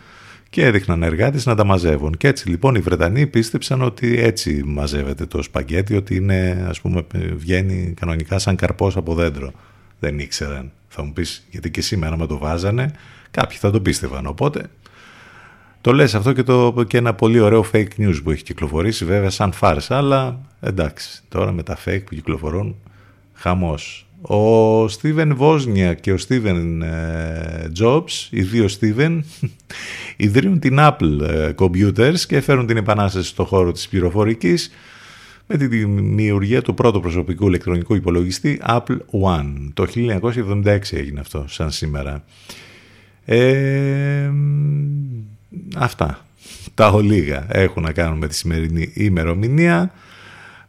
και 0.54 0.66
έδειχναν 0.66 1.04
εργάτες 1.04 1.46
να 1.46 1.56
τα 1.56 1.64
μαζεύουν. 1.64 2.18
Και 2.18 2.28
έτσι 2.28 2.50
λοιπόν 2.50 2.76
οι 2.76 2.80
Βρετανοί 2.80 3.28
πίστεψαν 3.28 3.82
ότι 3.82 4.20
έτσι 4.20 4.62
μαζεύεται 4.66 5.26
το 5.26 5.42
σπαγκέτι, 5.42 5.96
ότι 5.96 6.16
είναι, 6.16 6.66
ας 6.70 6.82
πούμε, 6.82 7.06
βγαίνει 7.36 7.94
κανονικά 8.00 8.40
σαν 8.40 8.56
καρπός 8.56 8.98
από 8.98 9.14
δέντρο. 9.14 9.52
Δεν 10.00 10.20
ήξεραν. 10.20 10.72
Θα 10.88 11.04
μου 11.04 11.14
πεις, 11.14 11.48
γιατί 11.50 11.72
και 11.72 11.82
σήμερα 11.82 12.18
με 12.18 12.28
το 12.28 12.38
βάζανε, 12.38 12.94
κάποιοι 13.32 13.58
θα 13.58 13.72
το 13.72 13.82
πίστευαν. 13.82 14.26
Οπότε 14.26 14.66
το 15.82 15.94
λες 15.94 16.16
αυτό 16.16 16.34
και, 16.34 16.44
το, 16.44 16.84
και 16.88 16.98
ένα 16.98 17.14
πολύ 17.14 17.40
ωραίο 17.40 17.66
fake 17.74 17.98
news 17.98 18.20
που 18.24 18.32
έχει 18.32 18.44
κυκλοφορήσει 18.44 19.06
βέβαια 19.06 19.30
σαν 19.30 19.52
φάρσα, 19.52 19.98
αλλά 19.98 20.40
εντάξει, 20.60 21.22
τώρα 21.30 21.52
με 21.52 21.64
τα 21.64 21.78
fake 21.86 22.04
που 22.06 22.16
κυκλοφορούν, 22.16 22.76
χαμός. 23.34 24.08
Ο 24.26 24.88
Στίβεν 24.88 25.36
Βόσνια 25.36 25.94
και 25.94 26.12
ο 26.12 26.18
Στίβεν 26.18 26.84
Jobs, 27.80 28.28
οι 28.30 28.42
δύο 28.42 28.68
Στίβεν, 28.68 29.26
ιδρύουν 30.18 30.60
την 30.60 30.78
Apple 30.80 31.20
ε, 31.22 31.52
Computers 31.58 32.20
και 32.28 32.42
φέρουν 32.42 32.66
την 32.66 32.78
επανάσταση 32.78 33.28
στο 33.28 33.46
χώρο 33.46 33.72
της 33.72 33.88
πληροφορικής 33.88 34.72
με 35.48 35.58
τη 35.58 35.68
δημιουργία 35.68 36.62
του 36.62 36.74
πρώτου 36.74 37.00
προσωπικού 37.00 37.48
ηλεκτρονικού 37.48 37.96
υπολογιστή 37.96 38.62
Apple 38.68 38.98
One. 39.24 39.54
Το 39.74 39.86
1976 39.96 40.80
έγινε 40.92 41.20
αυτό, 41.20 41.46
σαν 41.48 41.72
σήμερα. 41.72 42.24
Ε, 43.26 44.32
Αυτά. 45.76 46.26
Τα 46.74 46.88
ολίγα 46.88 47.46
έχουν 47.50 47.84
να 47.84 47.92
κάνουν 47.92 48.18
με 48.18 48.28
τη 48.28 48.36
σημερινή 48.36 48.92
ημερομηνία. 48.94 49.94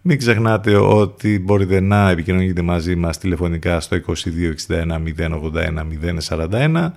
Μην 0.06 0.18
ξεχνάτε 0.18 0.76
ότι 0.76 1.38
μπορείτε 1.38 1.80
να 1.80 2.10
επικοινωνείτε 2.10 2.62
μαζί 2.62 2.94
μας 2.96 3.18
τηλεφωνικά 3.18 3.80
στο 3.80 3.96
2261 4.06 5.02
081 5.18 5.84
041. 6.28 6.90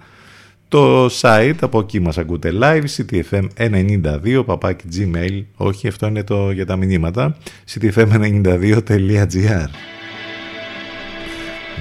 Το 0.67 1.05
site, 1.05 1.55
από 1.59 1.79
εκεί 1.79 1.99
μας 1.99 2.17
ακούτε 2.17 2.51
live, 2.61 2.83
ctfm92, 2.97 4.43
παπάκι 4.45 4.85
gmail, 4.93 5.43
όχι 5.55 5.87
αυτό 5.87 6.07
είναι 6.07 6.23
το 6.23 6.51
για 6.51 6.65
τα 6.65 6.75
μηνύματα, 6.75 7.37
ctfm92.gr. 7.73 9.69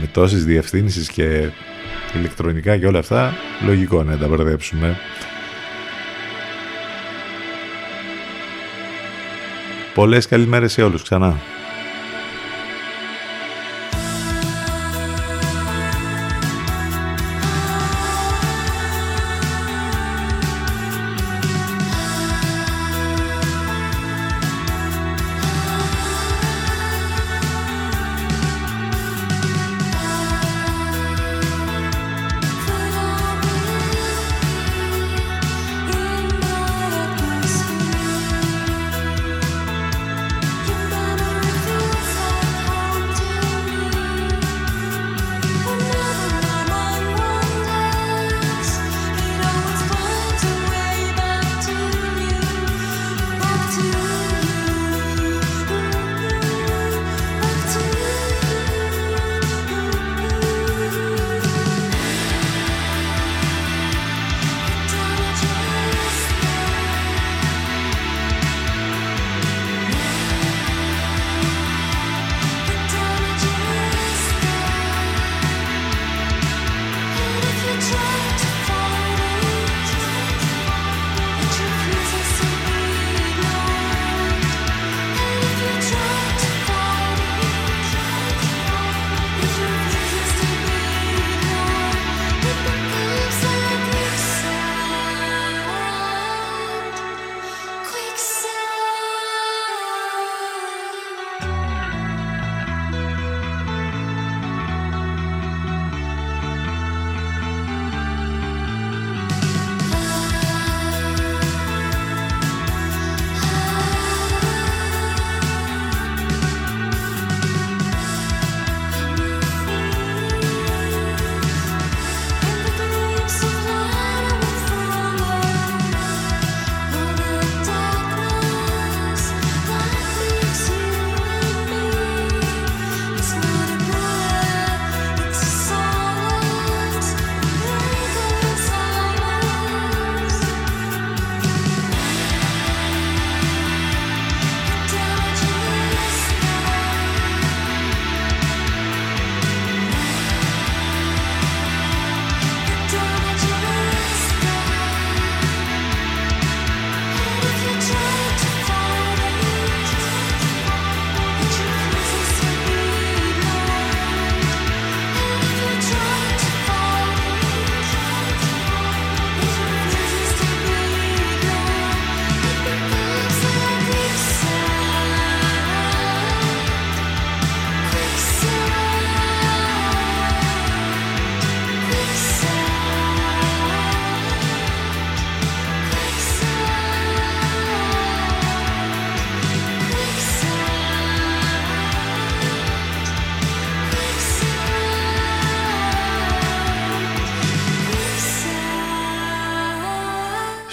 Με 0.01 0.07
τόσες 0.13 0.45
διευθύνσεις 0.45 1.09
και 1.09 1.51
ηλεκτρονικά 2.19 2.79
και 2.79 2.87
όλα 2.87 2.99
αυτά, 2.99 3.35
λογικό 3.67 4.03
να 4.03 4.19
τα 4.19 4.29
μπερδέψουμε. 4.29 4.97
Πολλές 9.97 10.27
καλημέρες 10.27 10.73
σε 10.73 10.83
όλους 10.83 11.03
ξανά. 11.03 11.41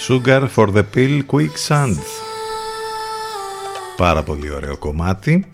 Sugar 0.08 0.42
for 0.54 0.66
the 0.66 0.84
Pill 0.94 1.20
Quicksand. 1.32 1.96
Πάρα 3.96 4.22
πολύ 4.22 4.50
ωραίο 4.50 4.76
κομμάτι. 4.76 5.48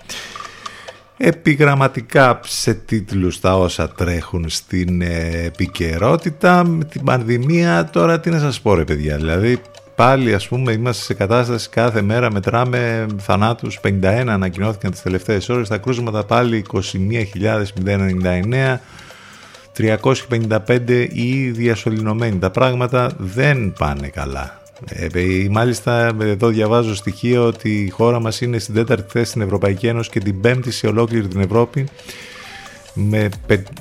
Επιγραμματικά 1.17 2.41
σε 2.45 2.75
τίτλους 2.75 3.41
τα 3.41 3.57
όσα 3.57 3.89
τρέχουν 3.89 4.49
στην 4.49 5.03
ε, 5.03 5.43
επικαιρότητα. 5.45 6.65
Με 6.65 6.85
την 6.85 7.05
πανδημία 7.05 7.89
τώρα 7.93 8.21
τι 8.21 8.31
να 8.31 8.39
σας 8.39 8.61
πω 8.61 8.75
ρε 8.75 8.85
παιδιά. 8.85 9.17
Δηλαδή 9.17 9.61
πάλι 9.95 10.35
ας 10.35 10.49
πούμε 10.49 10.73
είμαστε 10.73 11.05
σε 11.05 11.15
κατάσταση 11.15 11.69
κάθε 11.69 12.03
μέρα 12.03 12.33
μετράμε 12.33 13.07
θανάτους 13.19 13.81
51 13.83 14.25
ανακοινώθηκαν 14.27 14.91
τις 14.91 15.03
τελευταίες 15.03 15.49
ώρες. 15.49 15.69
Τα 15.69 15.79
κρούσματα 15.79 16.25
πάλι 16.25 16.65
21.099 16.73 18.79
355 19.77 21.09
ή 21.13 21.51
διασωληνωμένοι. 21.51 22.39
Τα 22.39 22.51
πράγματα 22.51 23.11
δεν 23.19 23.73
πάνε 23.79 24.09
καλά. 24.09 24.61
Ε, 24.89 25.07
μάλιστα 25.51 26.17
εδώ 26.21 26.49
διαβάζω 26.49 26.95
στοιχείο 26.95 27.47
ότι 27.47 27.71
η 27.71 27.89
χώρα 27.89 28.21
μας 28.21 28.41
είναι 28.41 28.59
στην 28.59 28.75
τέταρτη 28.75 29.11
θέση 29.11 29.31
στην 29.31 29.43
Ευρωπαϊκή 29.43 29.87
Ένωση 29.87 30.11
και 30.11 30.21
την 30.21 30.41
πέμπτη 30.41 30.71
σε 30.71 30.87
ολόκληρη 30.87 31.29
την 31.29 31.41
Ευρώπη 31.41 31.89
με, 32.95 33.29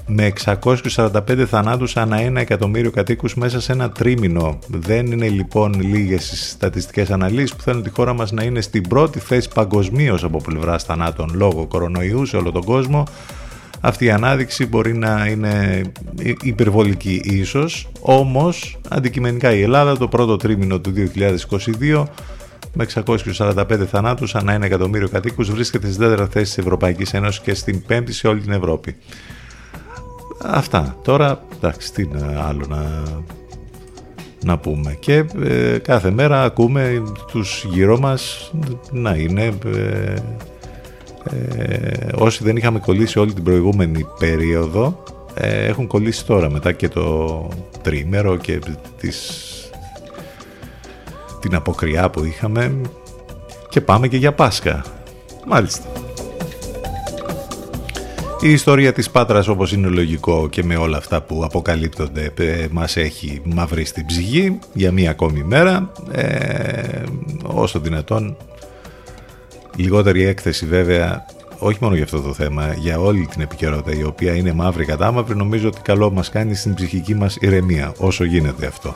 με 0.08 0.34
645 0.46 1.46
θανάτους 1.48 1.98
ανά 1.98 2.20
ένα 2.20 2.40
εκατομμύριο 2.40 2.92
κατοίκους 2.92 3.36
μέσα 3.36 3.62
σε 3.62 3.72
ένα 3.72 3.90
τρίμηνο. 3.90 4.60
Δεν 4.68 5.06
είναι 5.06 5.28
λοιπόν 5.28 5.82
λίγες 5.82 6.32
οι 6.32 6.38
στατιστικές 6.38 7.10
αναλύσεις 7.10 7.56
που 7.56 7.62
θέλουν 7.62 7.84
τη 7.84 7.90
χώρα 7.90 8.14
μας 8.14 8.32
να 8.32 8.44
είναι 8.44 8.62
στην 8.62 8.88
πρώτη 8.88 9.20
θέση 9.20 9.50
παγκοσμίως 9.54 10.24
από 10.24 10.42
πλευράς 10.42 10.84
θανάτων 10.84 11.32
λόγω 11.34 11.66
κορονοϊού 11.68 12.26
σε 12.26 12.38
όλο 12.38 12.52
τον 12.52 12.64
κόσμο 12.64 13.04
αυτή 13.82 14.06
η 14.06 14.12
ανάδειξη 14.12 14.66
μπορεί 14.66 14.98
να 14.98 15.26
είναι 15.26 15.82
υπερβολική 16.42 17.22
ίσως, 17.24 17.88
όμως 18.00 18.78
αντικειμενικά 18.90 19.54
η 19.54 19.62
Ελλάδα 19.62 19.98
το 19.98 20.08
πρώτο 20.08 20.38
τρίμηνο 20.38 20.80
του 20.80 20.94
2022 21.82 22.06
με 22.74 22.86
645 23.38 23.86
θανάτους 23.92 24.36
ανά 24.36 24.54
ένα 24.54 24.66
εκατομμύριο 24.66 25.10
κατοίκους 25.10 25.52
βρίσκεται 25.52 25.88
στην 25.88 26.00
τέταρτη 26.00 26.32
θέση 26.32 26.46
της 26.46 26.58
Ευρωπαϊκής 26.58 27.14
Ένωσης 27.14 27.42
και 27.42 27.54
στην 27.54 27.86
πέμπτη 27.86 28.14
σε 28.14 28.28
όλη 28.28 28.42
την 28.42 28.52
Ευρώπη. 28.52 28.96
Αυτά. 30.42 30.96
Τώρα, 31.04 31.44
εντάξει, 31.56 31.94
τι 31.94 32.08
άλλο 32.48 32.66
να, 32.70 33.04
να 34.44 34.58
πούμε. 34.58 34.98
Και 35.00 35.26
ε, 35.44 35.78
κάθε 35.78 36.12
μέρα 36.12 36.44
ακούμε 36.44 37.04
τους 37.32 37.66
γύρω 37.70 38.00
μας 38.00 38.52
να 38.92 39.16
είναι... 39.16 39.54
Ε, 39.66 40.14
ε, 41.24 42.08
όσοι 42.16 42.44
δεν 42.44 42.58
είχαμε 42.58 42.80
κολλήσει 42.80 43.20
όλη 43.20 43.34
την 43.34 43.44
προηγούμενη 43.44 44.06
περίοδο 44.20 45.04
ε, 45.34 45.66
έχουν 45.66 45.88
κολλήσει 45.88 46.26
τώρα 46.26 46.50
μετά 46.50 46.72
και 46.72 46.88
το 46.88 47.48
τρίμερο 47.82 48.38
και 48.38 48.60
τις, 49.00 49.44
την 51.40 51.56
αποκριά 51.56 52.10
που 52.10 52.24
είχαμε. 52.24 52.82
Και 53.70 53.82
πάμε 53.82 54.08
και 54.08 54.18
για 54.18 54.34
Πάσχα. 54.34 54.86
Μάλιστα. 55.48 55.88
Η 58.42 58.52
ιστορία 58.52 58.94
της 58.94 59.10
Πάτρας 59.10 59.48
όπως 59.48 59.72
είναι 59.72 59.88
λογικό 59.88 60.50
και 60.50 60.64
με 60.64 60.76
όλα 60.76 60.98
αυτά 60.98 61.22
που 61.22 61.44
αποκαλύπτονται 61.44 62.34
ε, 62.38 62.68
μας 62.72 62.98
έχει 62.98 63.42
μαυρίσει 63.44 63.90
στην 63.90 64.06
ψυχή 64.06 64.60
για 64.74 64.92
μία 64.92 65.10
ακόμη 65.10 65.44
μέρα. 65.44 65.92
Ε, 66.12 67.04
όσο 67.44 67.80
δυνατόν 67.80 68.38
Λιγότερη 69.80 70.24
έκθεση 70.24 70.66
βέβαια, 70.66 71.26
όχι 71.58 71.78
μόνο 71.82 71.96
για 71.96 72.04
αυτό 72.04 72.22
το 72.22 72.34
θέμα, 72.34 72.74
για 72.74 73.00
όλη 73.00 73.26
την 73.26 73.42
επικαιρότητα 73.42 74.00
η 74.00 74.04
οποία 74.04 74.36
είναι 74.36 74.54
μαύρη 74.54 74.86
κατά 74.86 75.12
μαύρη, 75.12 75.36
νομίζω 75.36 75.68
ότι 75.68 75.82
καλό 75.82 76.12
μας 76.12 76.30
κάνει 76.30 76.56
στην 76.56 76.74
ψυχική 76.74 77.16
μας 77.16 77.38
ηρεμία, 77.40 77.94
όσο 77.98 78.24
γίνεται 78.24 78.66
αυτό. 78.66 78.96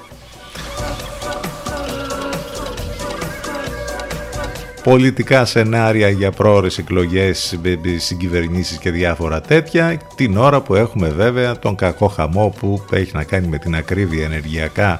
πολιτικά 4.84 5.46
σενάρια 5.46 6.10
για 6.10 6.32
πρόορες 6.32 6.78
εκλογές, 6.78 7.60
συγκυβερνήσεις 7.98 8.78
και 8.78 8.92
διάφορα 8.92 9.42
τέτοια, 9.42 9.98
την 10.16 10.38
ώρα 10.38 10.62
που 10.62 10.76
έχουμε 10.76 11.10
βέβαια 11.10 11.60
τον 11.60 11.76
κακό 11.76 12.08
χαμό 12.08 12.54
που 12.60 12.84
έχει 12.92 13.12
να 13.14 13.24
κάνει 13.24 13.48
με 13.48 13.58
την 13.58 13.76
ακρίβεια 13.76 14.26
ενεργειακά 14.26 15.00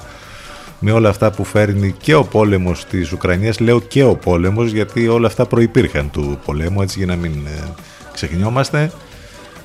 με 0.78 0.92
όλα 0.92 1.08
αυτά 1.08 1.30
που 1.30 1.44
φέρνει 1.44 1.94
και 2.00 2.14
ο 2.14 2.24
πόλεμος 2.24 2.84
της 2.84 3.12
Ουκρανίας. 3.12 3.60
Λέω 3.60 3.80
και 3.80 4.04
ο 4.04 4.14
πόλεμος 4.14 4.72
γιατί 4.72 5.08
όλα 5.08 5.26
αυτά 5.26 5.46
προϋπήρχαν 5.46 6.10
του 6.10 6.38
πολέμου, 6.44 6.82
έτσι 6.82 6.98
για 6.98 7.06
να 7.06 7.16
μην 7.16 7.32
ε, 7.46 7.72
ξεχνιόμαστε. 8.12 8.92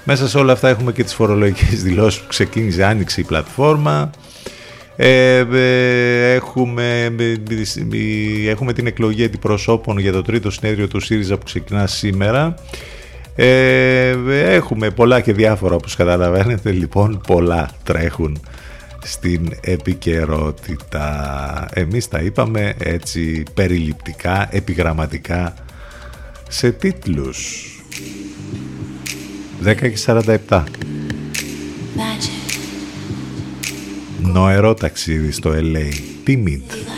Μέσα 0.04 0.28
σε 0.28 0.38
όλα 0.38 0.54
αυτά 0.54 0.70
έχουμε 0.70 0.92
και 0.92 1.04
τις 1.04 1.14
φορολογικές 1.14 1.82
δηλώσεις 1.84 2.20
που 2.20 2.28
ξεκίνησε, 2.28 2.84
άνοιξε 2.84 3.22
η 3.22 3.24
πλατφόρμα. 3.24 4.10
Ε, 4.96 5.46
ε 5.54 6.34
έχουμε, 6.34 7.16
ε, 7.50 8.50
έχουμε 8.50 8.74
την 8.74 8.88
εκλογή 8.88 9.24
αντιπροσώπων 9.24 9.98
για 9.98 10.12
το 10.12 10.22
τρίτο 10.22 10.52
συνέδριο 10.52 10.88
του 10.88 11.00
ΣΥΡΙΖΑ 11.00 11.38
που 11.38 11.46
ξεκινά 11.46 11.88
σήμερα. 11.88 12.54
Ε, 13.36 14.16
έχουμε 14.56 14.90
πολλά 14.90 15.22
και 15.22 15.34
διάφορα 15.34 15.76
όπως 15.76 15.96
καταλαβαίνετε 15.96 16.72
λοιπόν 16.72 17.22
πολλά 17.28 17.70
τρέχουν 17.84 18.42
στην 19.10 19.50
επικαιρότητα. 19.62 21.68
Εμείς 21.74 22.08
τα 22.08 22.20
είπαμε 22.20 22.74
έτσι 22.78 23.44
περιληπτικά, 23.54 24.48
επιγραμματικά 24.52 25.54
σε 26.50 26.72
τίτλους. 26.72 27.66
10 29.64 29.76
και 29.76 29.98
47. 30.48 30.64
Νοερό 34.22 34.74
ταξίδι 34.74 35.32
στο 35.32 35.52
LA. 35.54 35.94
Timid. 36.28 36.89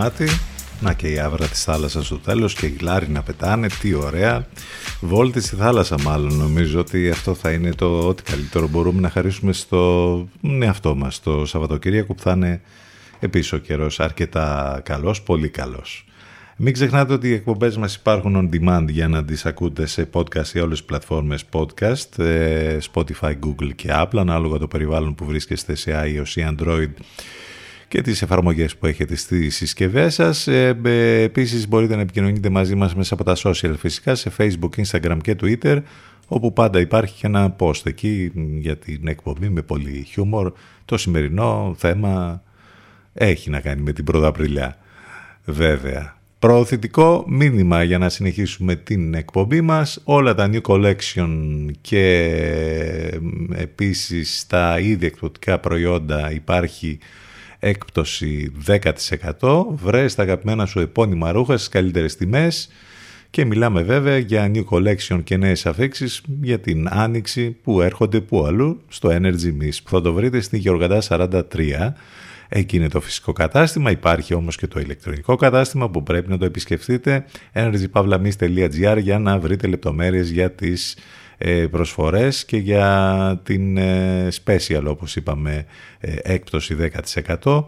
Κομμάτι. 0.00 0.28
Να 0.80 0.92
και 0.92 1.08
η 1.08 1.18
άβρα 1.18 1.46
της 1.46 1.64
θάλασσας 1.64 2.06
στο 2.06 2.18
τέλος 2.18 2.54
και 2.54 2.66
οι 2.66 2.76
λάροι 2.80 3.08
να 3.08 3.22
πετάνε, 3.22 3.68
τι 3.80 3.94
ωραία. 3.94 4.46
Βόλτης 5.00 5.44
στη 5.46 5.56
θάλασσα 5.56 5.96
μάλλον, 6.02 6.36
νομίζω 6.36 6.80
ότι 6.80 7.10
αυτό 7.10 7.34
θα 7.34 7.50
είναι 7.50 7.72
το 7.72 8.08
ό,τι 8.08 8.22
καλύτερο 8.22 8.68
μπορούμε 8.68 9.00
να 9.00 9.10
χαρίσουμε 9.10 9.52
στο 9.52 10.28
εαυτό 10.60 10.94
μας, 10.94 11.20
το 11.20 11.46
Σαββατοκύριακο 11.46 12.14
που 12.14 12.22
θα 12.22 12.32
είναι 12.32 12.60
επίσης 13.20 13.52
ο 13.52 13.56
καιρός 13.56 14.00
αρκετά 14.00 14.80
καλός, 14.84 15.22
πολύ 15.22 15.48
καλός. 15.48 16.04
Μην 16.56 16.72
ξεχνάτε 16.72 17.12
ότι 17.12 17.28
οι 17.28 17.32
εκπομπές 17.32 17.76
μας 17.76 17.94
υπάρχουν 17.94 18.50
on 18.52 18.54
demand 18.54 18.86
για 18.88 19.08
να 19.08 19.24
τις 19.24 19.46
ακούτε 19.46 19.86
σε 19.86 20.08
podcast 20.12 20.44
σε 20.44 20.60
όλες 20.60 20.78
τις 20.78 20.86
πλατφόρμες 20.86 21.44
podcast, 21.52 22.18
ε, 22.18 22.78
Spotify, 22.92 23.32
Google 23.46 23.70
και 23.74 23.88
Apple, 23.92 24.18
ανάλογα 24.18 24.58
το 24.58 24.68
περιβάλλον 24.68 25.14
που 25.14 25.24
βρίσκεστε 25.24 25.74
σε 25.74 25.92
iOS 26.04 26.34
ή 26.34 26.46
Android 26.50 26.90
και 27.90 28.02
τις 28.02 28.22
εφαρμογές 28.22 28.76
που 28.76 28.86
έχετε 28.86 29.16
στις 29.16 29.56
συσκευές 29.56 30.14
σας. 30.14 30.46
Ε, 30.46 30.78
επίσης 31.22 31.68
μπορείτε 31.68 31.94
να 31.94 32.00
επικοινωνείτε 32.00 32.48
μαζί 32.48 32.74
μας 32.74 32.94
μέσα 32.94 33.14
από 33.14 33.24
τα 33.24 33.36
social 33.36 33.74
φυσικά 33.78 34.14
σε 34.14 34.32
Facebook, 34.38 34.84
Instagram 34.84 35.18
και 35.22 35.36
Twitter 35.42 35.82
όπου 36.26 36.52
πάντα 36.52 36.80
υπάρχει 36.80 37.14
και 37.20 37.26
ένα 37.26 37.56
post 37.58 37.86
εκεί 37.86 38.32
για 38.58 38.76
την 38.76 39.06
εκπομπή 39.06 39.48
με 39.48 39.62
πολύ 39.62 40.04
χιούμορ. 40.08 40.52
Το 40.84 40.96
σημερινό 40.96 41.74
θέμα 41.78 42.42
έχει 43.14 43.50
να 43.50 43.60
κάνει 43.60 43.82
με 43.82 43.92
την 43.92 44.04
1η 44.12 44.22
Απριλιά. 44.22 44.76
Βέβαια. 45.44 46.18
Προωθητικό 46.38 47.24
μήνυμα 47.28 47.82
για 47.82 47.98
να 47.98 48.08
συνεχίσουμε 48.08 48.74
την 48.74 49.14
εκπομπή 49.14 49.60
μας. 49.60 50.00
Όλα 50.04 50.34
τα 50.34 50.50
New 50.52 50.60
Collection 50.60 51.28
και 51.80 52.34
επίσης 53.54 54.46
τα 54.46 54.78
ήδη 54.78 55.06
εκπτωτικά 55.06 55.58
προϊόντα 55.58 56.32
υπάρχει 56.32 56.98
έκπτωση 57.60 58.52
10%. 58.66 59.66
Βρες 59.70 60.14
τα 60.14 60.22
αγαπημένα 60.22 60.66
σου 60.66 60.80
επώνυμα 60.80 61.32
ρούχα 61.32 61.56
στις 61.56 61.68
καλύτερες 61.68 62.16
τιμές. 62.16 62.68
Και 63.30 63.44
μιλάμε 63.44 63.82
βέβαια 63.82 64.18
για 64.18 64.50
New 64.54 64.64
Collection 64.70 65.20
και 65.24 65.36
νέες 65.36 65.66
αφήξεις 65.66 66.22
για 66.40 66.60
την 66.60 66.88
άνοιξη 66.90 67.50
που 67.50 67.80
έρχονται 67.80 68.20
που 68.20 68.46
αλλού 68.46 68.80
στο 68.88 69.08
Energy 69.12 69.62
Miss 69.62 69.76
που 69.84 69.90
θα 69.90 70.00
το 70.00 70.12
βρείτε 70.12 70.40
στην 70.40 70.58
Γεωργαντά 70.58 71.02
43 71.08 71.42
Εκεί 72.52 72.76
είναι 72.76 72.88
το 72.88 73.00
φυσικό 73.00 73.32
κατάστημα, 73.32 73.90
υπάρχει 73.90 74.34
όμως 74.34 74.56
και 74.56 74.66
το 74.66 74.80
ηλεκτρονικό 74.80 75.36
κατάστημα 75.36 75.90
που 75.90 76.02
πρέπει 76.02 76.30
να 76.30 76.38
το 76.38 76.44
επισκεφτείτε. 76.44 77.24
Energypavlamis.gr 77.52 78.98
για 79.00 79.18
να 79.18 79.38
βρείτε 79.38 79.66
λεπτομέρειες 79.66 80.30
για 80.30 80.50
τις 80.50 80.92
ε, 80.92 81.29
προσφορές 81.70 82.44
και 82.44 82.56
για 82.56 83.40
την 83.42 83.76
ε, 83.76 84.28
special 84.44 84.82
όπως 84.86 85.16
είπαμε 85.16 85.64
ε, 86.00 86.14
έκπτωση 86.22 86.76
10% 87.42 87.64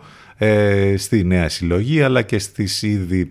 στη 0.96 1.24
νέα 1.24 1.48
συλλογή 1.48 2.02
αλλά 2.02 2.22
και 2.22 2.38
στις 2.38 2.82
ήδη 2.82 3.30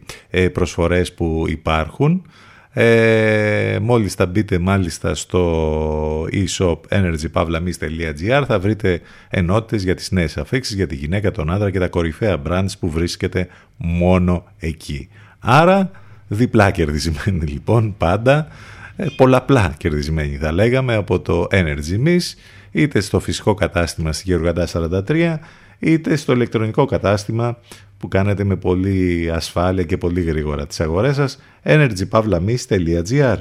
προσφορές 0.51 1.13
που 1.13 1.45
υπάρχουν. 1.47 2.25
Ε, 2.73 3.79
μόλις 3.81 4.13
θα 4.13 4.25
μπείτε 4.25 4.59
μάλιστα 4.59 5.15
στο 5.15 6.27
e-shop 6.31 6.77
energypavlamis.gr 6.89 8.43
θα 8.47 8.59
βρείτε 8.59 9.01
ενότητες 9.29 9.83
για 9.83 9.95
τις 9.95 10.11
νέες 10.11 10.37
αφήξεις, 10.37 10.75
για 10.75 10.87
τη 10.87 10.95
γυναίκα, 10.95 11.31
τον 11.31 11.51
άντρα 11.51 11.71
και 11.71 11.79
τα 11.79 11.87
κορυφαία 11.87 12.41
brands 12.47 12.71
που 12.79 12.89
βρίσκεται 12.89 13.47
μόνο 13.77 14.43
εκεί. 14.59 15.09
Άρα 15.39 15.91
διπλά 16.27 16.71
κερδισμένοι 16.71 17.45
λοιπόν 17.45 17.95
πάντα 17.97 18.37
ε, 18.39 18.80
πολλαπλά 19.15 19.73
κερδισμένοι 19.77 20.37
θα 20.37 20.51
λέγαμε 20.51 20.95
από 20.95 21.19
το 21.19 21.47
Energy 21.51 22.05
Miss 22.05 22.33
είτε 22.71 22.99
στο 22.99 23.19
φυσικό 23.19 23.53
κατάστημα 23.53 24.13
στη 24.13 24.23
Γεωργαντά 24.25 24.67
43 24.73 25.37
είτε 25.79 26.15
στο 26.15 26.33
ηλεκτρονικό 26.33 26.85
κατάστημα 26.85 27.57
που 27.97 28.07
κάνετε 28.07 28.43
με 28.43 28.55
πολύ 28.55 29.31
ασφάλεια 29.33 29.83
και 29.83 29.97
πολύ 29.97 30.21
γρήγορα 30.21 30.67
τις 30.67 30.79
αγορές 30.79 31.15
σας 31.15 31.39
energypavlamis.gr 31.63 33.37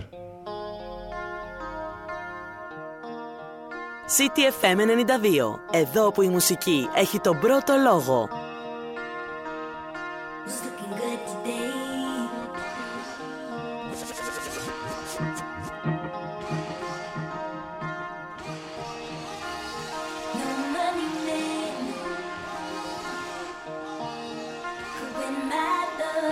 CTFM 4.16 4.78
92. 4.78 5.80
Εδώ 5.80 6.10
που 6.10 6.22
η 6.22 6.28
μουσική 6.28 6.88
έχει 6.96 7.18
τον 7.18 7.38
πρώτο 7.38 7.74
λόγο. 7.84 8.28
Who's 26.20 26.28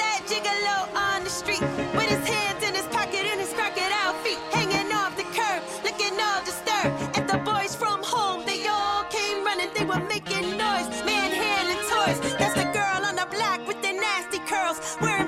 that 0.00 0.24
gigolo 0.24 0.88
on 0.96 1.22
the 1.22 1.28
street? 1.28 1.60
With 1.92 2.08
his 2.08 2.26
hands 2.26 2.64
in 2.64 2.74
his 2.74 2.86
pocket 2.88 3.26
and 3.28 3.40
his 3.40 3.52
crocodile 3.52 4.14
feet. 4.24 4.38
Hanging 4.56 4.90
off 4.92 5.18
the 5.18 5.24
curb, 5.36 5.62
looking 5.84 6.18
all 6.18 6.40
disturbed. 6.48 6.96
At 7.14 7.28
the 7.28 7.36
boys 7.44 7.76
from 7.76 8.02
home? 8.02 8.46
They 8.46 8.66
all 8.66 9.04
came 9.10 9.44
running, 9.44 9.68
they 9.76 9.84
were 9.84 10.00
making 10.08 10.56
noise, 10.56 10.88
manhandling 11.04 11.84
toys. 11.84 12.18
That's 12.38 12.54
the 12.54 12.64
girl 12.72 13.04
on 13.04 13.16
the 13.16 13.26
block 13.30 13.66
with 13.68 13.82
the 13.82 13.92
nasty 13.92 14.38
curls, 14.48 14.96
wearing 15.02 15.23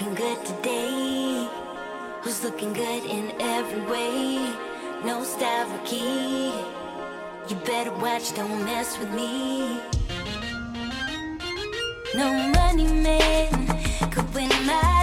looking 0.00 0.14
good 0.14 0.46
today? 0.46 1.48
Who's 2.22 2.42
looking 2.42 2.72
good 2.72 3.04
in 3.04 3.32
every 3.38 3.82
way? 3.82 4.36
No 5.04 5.20
Stavroki. 5.20 6.52
You 7.50 7.56
better 7.66 7.92
watch, 7.92 8.34
don't 8.34 8.64
mess 8.64 8.98
with 8.98 9.10
me. 9.10 9.78
No 12.14 12.32
money 12.48 12.84
man 12.84 14.10
could 14.10 14.34
win 14.34 14.48
my. 14.66 14.99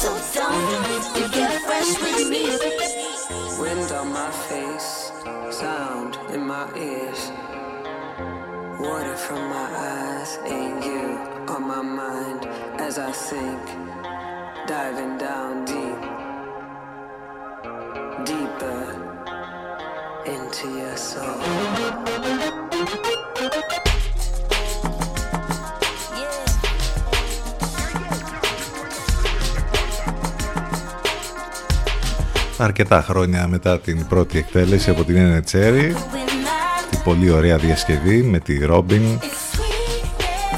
so 0.00 0.08
don't 0.32 1.14
you 1.14 1.28
get 1.28 1.60
fresh 1.60 1.92
with 2.00 2.30
me. 2.30 2.44
Wind 3.60 3.92
on 3.92 4.08
my 4.10 4.30
face, 4.48 5.12
sound 5.50 6.16
in 6.32 6.46
my 6.46 6.66
ears, 6.74 7.30
water 8.80 9.14
from 9.14 9.42
my 9.50 9.68
eyes, 9.92 10.38
and 10.46 10.82
you 10.82 11.02
on 11.54 11.62
my 11.68 11.82
mind 11.82 12.46
as 12.80 12.98
I 12.98 13.12
sink, 13.12 13.66
diving 14.66 15.18
down 15.18 15.66
deep, 15.66 16.00
deeper 18.24 18.82
into 20.24 20.66
your 20.78 20.96
soul. 20.96 21.40
Αρκετά 32.60 33.02
χρόνια 33.02 33.46
μετά 33.46 33.78
την 33.78 34.06
πρώτη 34.06 34.38
εκτέλεση 34.38 34.90
από 34.90 35.04
την 35.04 35.16
Ένε 35.16 35.40
Τσέρι 35.40 35.94
την 36.90 37.02
πολύ 37.04 37.30
ωραία 37.30 37.56
διασκευή 37.56 38.22
με 38.22 38.38
τη 38.38 38.64
Ρόμπιν 38.64 39.02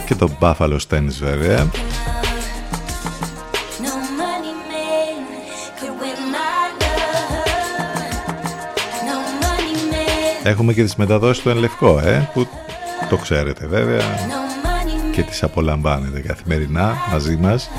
και 0.07 0.14
τον 0.14 0.36
Buffalo 0.40 0.78
Stens 0.88 1.16
βέβαια 1.20 1.70
Έχουμε 10.44 10.72
και 10.72 10.82
τις 10.82 10.96
μεταδόσεις 10.96 11.42
του 11.42 11.48
Ενλευκό, 11.48 11.98
ε, 11.98 12.30
που 12.34 12.46
το 13.09 13.16
ξέρετε 13.16 13.66
βέβαια 13.66 14.03
και 15.12 15.22
τις 15.22 15.42
απολαμβάνετε 15.42 16.20
καθημερινά 16.20 16.96
μαζί 17.12 17.36
μας. 17.36 17.70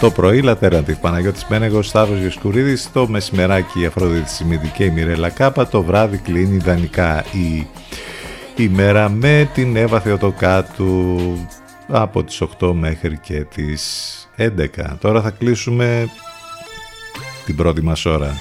Το 0.00 0.10
πρωί 0.10 0.42
Λατέραντη 0.42 0.94
Παναγιώτης 1.00 1.46
Μένεγος, 1.48 1.86
Σταύρος 1.86 2.20
Γεσκουρίδης, 2.20 2.92
το 2.92 3.08
μεσημεράκι 3.08 3.80
η 3.80 3.86
Αφρόδητη 3.86 4.30
Σιμίδη 4.30 4.68
και 4.68 4.84
η 4.84 4.90
Μιρέλα 4.90 5.28
Κάπα, 5.28 5.66
το 5.66 5.82
βράδυ 5.82 6.16
κλείνει 6.16 6.54
ιδανικά 6.54 7.24
η 7.32 7.66
ημέρα 8.56 9.08
με 9.08 9.50
την 9.54 9.76
Εύα 9.76 10.00
Θεοτοκάτου 10.00 11.18
από 11.88 12.24
τις 12.24 12.42
8 12.60 12.72
μέχρι 12.72 13.18
και 13.18 13.44
τις 13.54 13.82
11. 14.36 14.96
Τώρα 15.00 15.22
θα 15.22 15.30
κλείσουμε 15.30 16.08
την 17.44 17.56
πρώτη 17.56 17.82
μας 17.82 18.04
ώρα. 18.04 18.34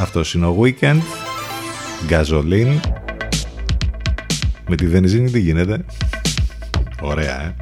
Αυτός 0.00 0.34
είναι 0.34 0.46
ο 0.46 0.56
Weekend, 0.62 1.00
Gasoline. 2.08 2.80
Με 4.68 4.76
τη 4.76 4.86
βενζίνη 4.86 5.30
τι 5.30 5.40
γίνεται; 5.40 5.84
Ωραία, 7.00 7.42
ε. 7.42 7.54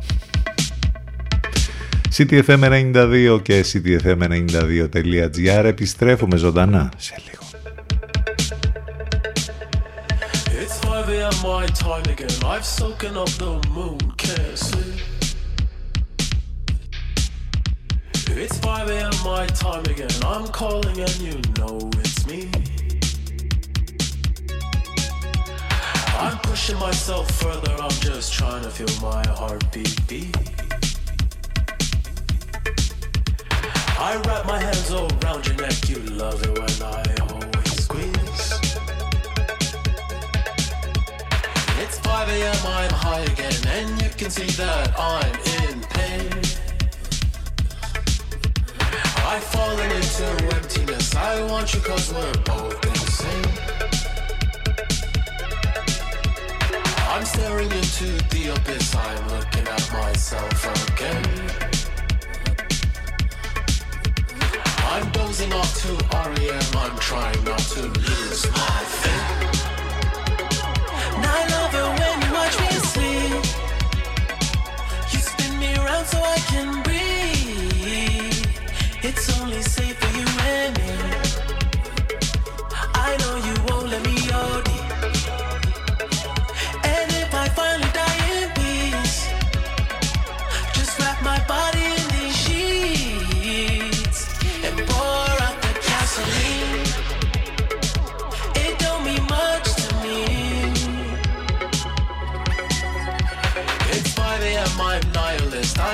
CTFM92 2.17 3.39
και 3.43 3.65
CTFM92.gr 3.73 5.65
επιστρέφουμε 5.65 6.37
ζωντανά 6.37 6.93
σε 6.97 7.23
λίγο. 7.25 7.43
It's 10.63 10.79
5 10.79 11.09
a.m. 11.09 11.37
my 11.43 11.67
time 11.85 12.07
again. 12.15 12.37
I've 12.53 12.67
soaken 12.77 13.15
up 13.23 13.33
the 13.43 13.53
moon, 13.77 13.99
can't 14.23 14.59
sleep. 14.69 14.99
It's 18.43 18.59
5 18.59 18.91
a.m. 18.95 19.15
my 19.31 19.45
time 19.65 19.85
again. 19.95 20.17
I'm 20.33 20.47
calling 20.61 20.97
and 21.07 21.19
you 21.27 21.37
know 21.59 21.77
it's 22.03 22.21
me. 22.31 22.41
I'm 26.25 26.39
pushing 26.49 26.79
myself 26.87 27.27
further. 27.43 27.75
I'm 27.85 27.97
just 28.09 28.29
trying 28.39 28.63
to 28.67 28.71
feel 28.79 28.95
my 29.11 29.23
heartbeat 29.41 29.97
beat. 30.09 30.64
I 33.97 34.17
wrap 34.27 34.45
my 34.47 34.59
hands 34.59 34.91
around 34.91 35.47
your 35.47 35.57
neck. 35.57 35.89
You 35.89 35.99
love 36.19 36.43
it 36.43 36.59
when 36.59 36.83
I 36.83 37.03
always 37.31 37.85
squeeze. 37.85 38.61
It's 41.79 41.99
5 42.01 42.29
a.m. 42.29 42.57
I'm 42.67 42.91
high 42.91 43.21
again, 43.21 43.55
and 43.69 44.03
you 44.03 44.11
can 44.11 44.31
see 44.31 44.51
that 44.63 44.99
I'm 44.99 45.35
in 45.63 45.81
pain. 45.91 46.33
I've 49.27 49.45
fallen 49.45 49.91
into 49.91 50.57
emptiness. 50.57 51.15
I 51.15 51.43
want 51.45 51.73
you 51.73 51.81
cause 51.81 52.13
we're 52.13 52.33
both 52.45 52.85
insane. 52.85 53.45
I'm 57.11 57.25
staring 57.25 57.71
into 57.71 58.07
the 58.35 58.55
abyss. 58.57 58.95
I'm 58.97 59.29
looking 59.29 59.69
at 59.69 59.93
myself 59.93 60.91
again. 60.91 61.74
I'm 64.95 65.11
dozing 65.11 65.53
off 65.53 65.75
to 65.83 65.89
REM. 66.13 66.63
I'm 66.77 66.97
trying 67.01 67.43
not 67.43 67.59
to 67.59 67.83
lose 67.83 68.49
my 68.53 68.81
faith. 69.03 69.57
And 71.17 71.27
I 71.27 71.41
love 71.51 71.75
it 71.75 71.89
when 71.99 72.17
you 72.23 72.31
watch 72.33 72.57
me 72.61 72.69
sleep. 72.93 73.45
You 75.13 75.19
spin 75.19 75.59
me 75.59 75.75
around 75.75 76.07
so 76.07 76.19
I 76.23 76.39
can 76.47 76.84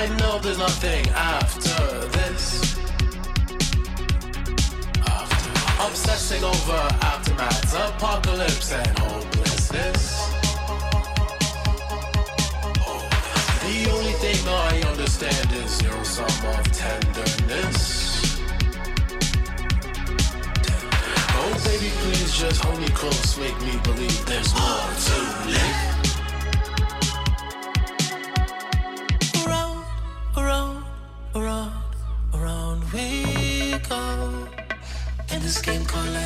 I 0.01 0.07
know 0.17 0.39
there's 0.39 0.57
nothing 0.57 1.07
after 1.09 2.07
this. 2.17 2.75
After 5.05 5.83
obsessing 5.85 6.43
over 6.43 6.81
aftermaths, 7.05 7.75
apocalypse, 7.75 8.71
and 8.71 8.97
hopelessness. 8.97 10.31
The 13.61 13.91
only 13.91 14.13
thing 14.13 14.41
I 14.47 14.81
understand 14.89 15.51
is 15.63 15.79
your 15.83 16.03
sum 16.03 16.49
of 16.49 16.63
tenderness. 16.71 18.41
Oh, 21.37 21.61
baby, 21.63 21.91
please 22.01 22.33
just 22.35 22.63
hold 22.63 22.79
me 22.79 22.87
close, 22.87 23.37
make 23.37 23.61
me 23.61 23.79
believe 23.83 24.25
there's 24.25 24.51
more 24.55 24.95
to 25.05 25.51
live. 25.51 26.10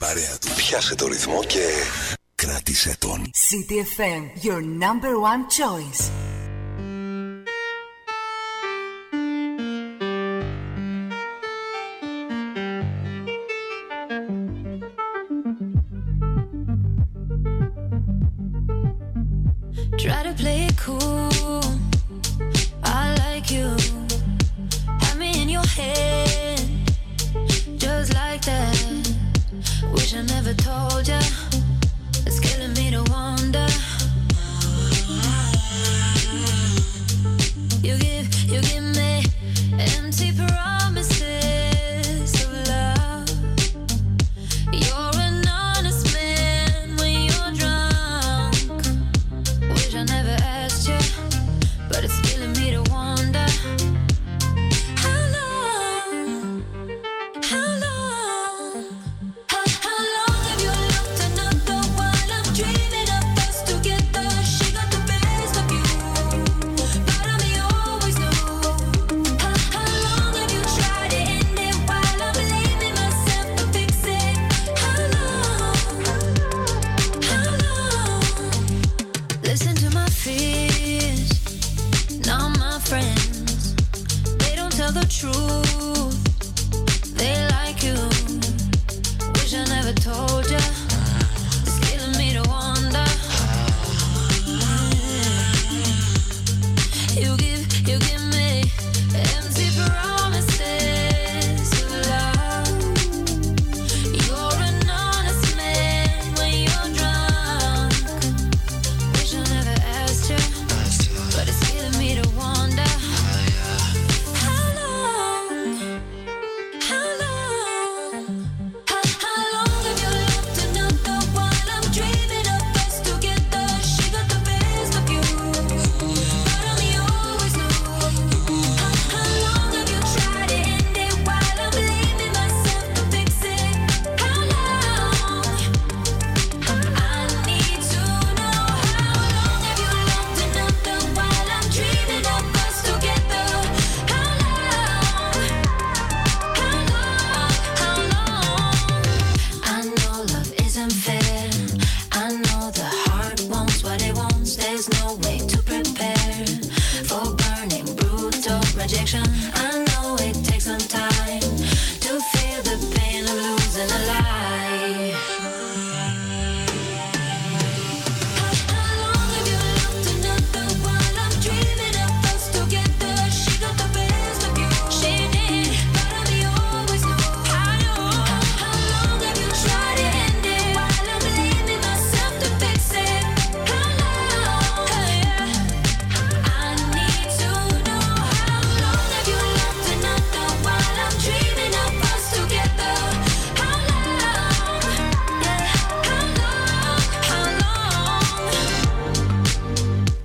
να 0.00 0.12
γίνεις 0.12 0.28
η 0.34 0.36
παρέα 0.38 0.38
του. 0.38 0.48
Πιάσε 0.56 0.94
το 0.94 1.06
ρυθμό 1.06 1.44
και 1.44 1.64
κράτησε 2.34 2.96
τον. 2.98 3.30
City 3.50 3.80
FM, 3.96 4.44
your 4.44 4.60
number 4.60 5.12
one 5.32 5.42
choice. 5.46 6.27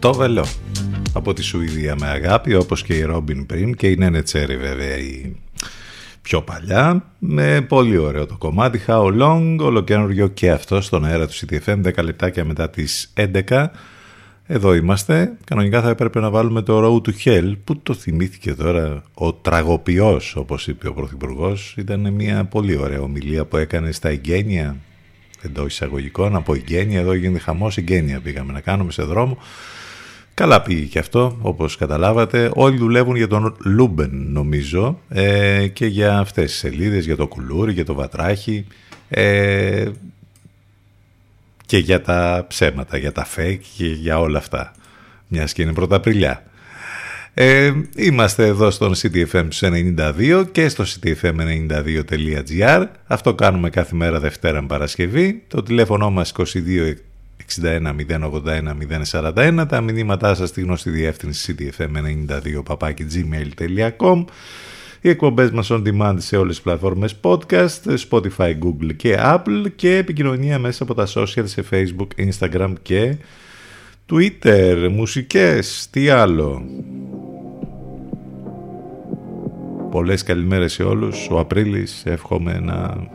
Το 0.03 0.13
βελό. 0.13 0.45
Από 1.13 1.33
τη 1.33 1.43
Σουηδία 1.43 1.95
με 1.99 2.07
αγάπη, 2.07 2.55
όπως 2.55 2.83
και 2.83 2.93
η 2.93 3.01
Ρόμπιν 3.01 3.45
πριν 3.45 3.75
και 3.75 3.87
η 3.87 3.95
Νένε 3.95 4.21
Τσέρι 4.21 4.57
βέβαια 4.57 4.97
η 4.97 5.35
πιο 6.21 6.41
παλιά. 6.41 7.05
Με 7.19 7.61
πολύ 7.61 7.97
ωραίο 7.97 8.25
το 8.25 8.37
κομμάτι. 8.37 8.81
How 8.87 9.21
Long, 9.21 9.55
ολοκένουργιο 9.59 10.27
και 10.27 10.51
αυτό 10.51 10.81
στον 10.81 11.05
αέρα 11.05 11.27
του 11.27 11.33
CTFM, 11.33 11.81
10 11.83 12.03
λεπτάκια 12.03 12.45
μετά 12.45 12.69
τις 12.69 13.13
11. 13.49 13.65
Εδώ 14.45 14.73
είμαστε. 14.73 15.37
Κανονικά 15.43 15.81
θα 15.81 15.89
έπρεπε 15.89 16.19
να 16.19 16.29
βάλουμε 16.29 16.61
το 16.61 16.79
Road 16.83 17.09
to 17.09 17.13
Hell. 17.25 17.53
Πού 17.63 17.77
το 17.77 17.93
θυμήθηκε 17.93 18.53
τώρα 18.53 19.03
ο 19.13 19.33
τραγωπιός, 19.33 20.35
όπως 20.35 20.67
είπε 20.67 20.87
ο 20.87 20.93
Πρωθυπουργός. 20.93 21.75
Ήταν 21.77 22.13
μια 22.13 22.43
πολύ 22.45 22.77
ωραία 22.77 23.01
ομιλία 23.01 23.45
που 23.45 23.57
έκανε 23.57 23.91
στα 23.91 24.09
εγγένεια 24.09 24.75
εντός 25.41 25.73
εισαγωγικών 25.73 26.35
από 26.35 26.53
ευγένεια. 26.53 26.99
Εδώ 26.99 27.13
γίνεται 27.13 27.39
χαμός 27.39 27.77
ευγένεια 27.77 28.19
πήγαμε 28.19 28.53
να 28.53 28.59
κάνουμε 28.59 28.91
σε 28.91 29.03
δρόμο. 29.03 29.37
Καλά 30.33 30.61
πήγε 30.61 30.85
και 30.85 30.99
αυτό, 30.99 31.37
όπως 31.41 31.77
καταλάβατε. 31.77 32.51
Όλοι 32.53 32.77
δουλεύουν 32.77 33.15
για 33.15 33.27
τον 33.27 33.55
Luben, 33.63 34.25
νομίζω, 34.29 34.99
ε, 35.09 35.67
και 35.67 35.85
για 35.85 36.17
αυτές 36.17 36.51
τις 36.51 36.59
σελίδες, 36.59 37.05
για 37.05 37.15
το 37.15 37.27
κουλούρι, 37.27 37.73
για 37.73 37.85
το 37.85 37.93
βατράχι 37.93 38.67
ε, 39.09 39.85
και 41.65 41.77
για 41.77 42.01
τα 42.01 42.45
ψέματα, 42.47 42.97
για 42.97 43.11
τα 43.11 43.27
fake 43.35 43.59
και 43.77 43.87
για 43.87 44.19
όλα 44.19 44.37
αυτά. 44.37 44.73
Μιας 45.27 45.53
και 45.53 45.61
είναι 45.61 45.73
Πρωταπριλιά. 45.73 46.43
Ε, 47.33 47.71
είμαστε 47.95 48.45
εδώ 48.45 48.71
στον 48.71 48.93
CTFM 48.95 49.47
92 49.61 50.45
και 50.51 50.69
στο 50.69 50.83
ctfm92.gr. 50.83 52.85
Αυτό 53.07 53.33
κάνουμε 53.33 53.69
κάθε 53.69 53.95
μέρα 53.95 54.19
Δευτέρα 54.19 54.65
Παρασκευή. 54.65 55.43
Το 55.47 55.63
τηλέφωνο 55.63 56.09
μας 56.09 56.33
22 56.37 56.93
61 57.61 57.95
081 59.11 59.61
041 59.61 59.65
τα 59.67 59.81
μηνύματά 59.81 60.35
σας 60.35 60.49
στη 60.49 60.61
γνωστή 60.61 60.89
διεύθυνση 60.89 61.55
ctfm92 61.57 62.63
gmail.com 62.77 64.23
οι 65.01 65.09
εκπομπές 65.09 65.51
μας 65.51 65.71
on 65.71 65.83
demand 65.87 66.15
σε 66.17 66.37
όλες 66.37 66.55
τις 66.55 66.63
πλατφόρμες 66.63 67.15
podcast, 67.21 67.95
Spotify, 68.09 68.53
Google 68.63 68.95
και 68.95 69.17
Apple 69.19 69.65
και 69.75 69.95
επικοινωνία 69.97 70.59
μέσα 70.59 70.83
από 70.83 70.93
τα 70.93 71.07
social 71.15 71.43
σε 71.43 71.63
Facebook, 71.71 72.27
Instagram 72.29 72.73
και 72.81 73.17
Twitter, 74.11 74.87
μουσικές, 74.91 75.87
τι 75.91 76.09
άλλο; 76.09 76.65
Πολλές 79.91 80.23
καλημέρες 80.23 80.73
σε 80.73 80.83
όλους. 80.83 81.27
Ο 81.31 81.39
Απρίλης 81.39 82.03
εύχομαι 82.05 82.59
να 82.59 83.07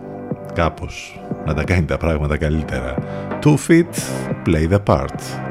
κάπως 0.58 1.20
να 1.46 1.54
τα 1.54 1.64
κάνει 1.64 1.84
τα 1.84 1.96
πράγματα 1.96 2.36
καλύτερα. 2.36 2.94
Two 3.44 3.54
feet, 3.68 3.94
play 4.46 4.68
the 4.70 4.78
part. 4.84 5.47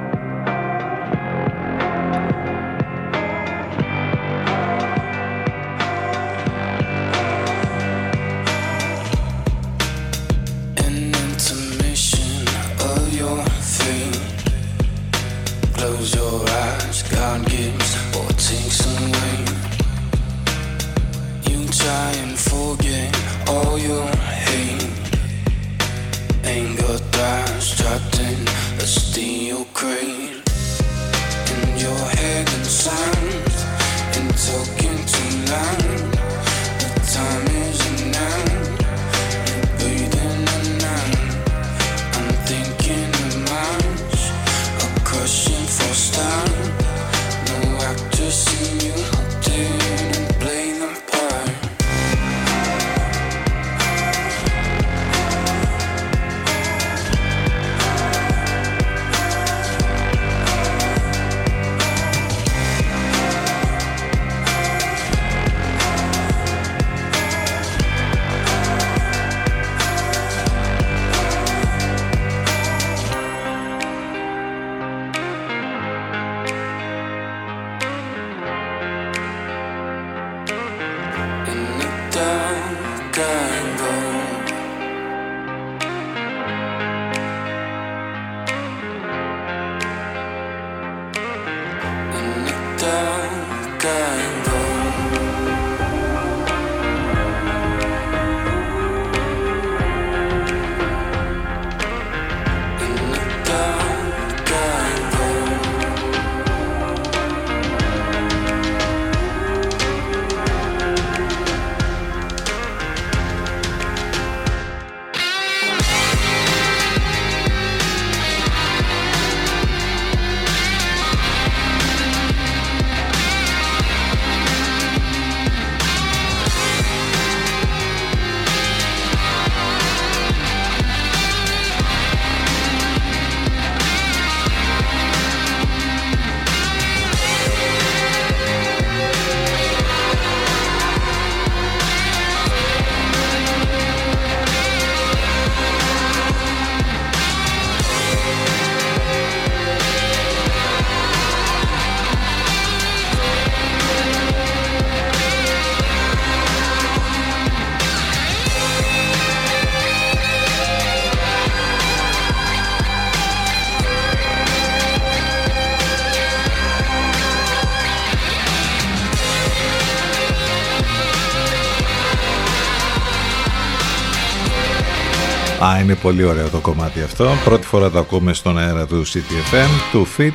Α, 175.68 175.80
είναι 175.80 175.96
πολύ 175.96 176.24
ωραίο 176.24 176.50
το 176.50 176.60
κομμάτι 176.60 177.02
αυτό. 177.02 177.30
Πρώτη 177.46 177.66
φορά 177.66 177.90
το 177.90 178.00
ακούμε 178.00 178.34
στον 178.34 178.58
αέρα 178.58 178.88
του 178.88 179.06
CTFM. 179.06 179.94
To 179.94 180.04
Fit, 180.18 180.32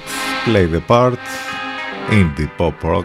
Play 0.46 0.74
the 0.74 0.80
Part, 0.86 1.12
Indie 2.10 2.48
Pop 2.58 2.72
Rock. 2.82 3.04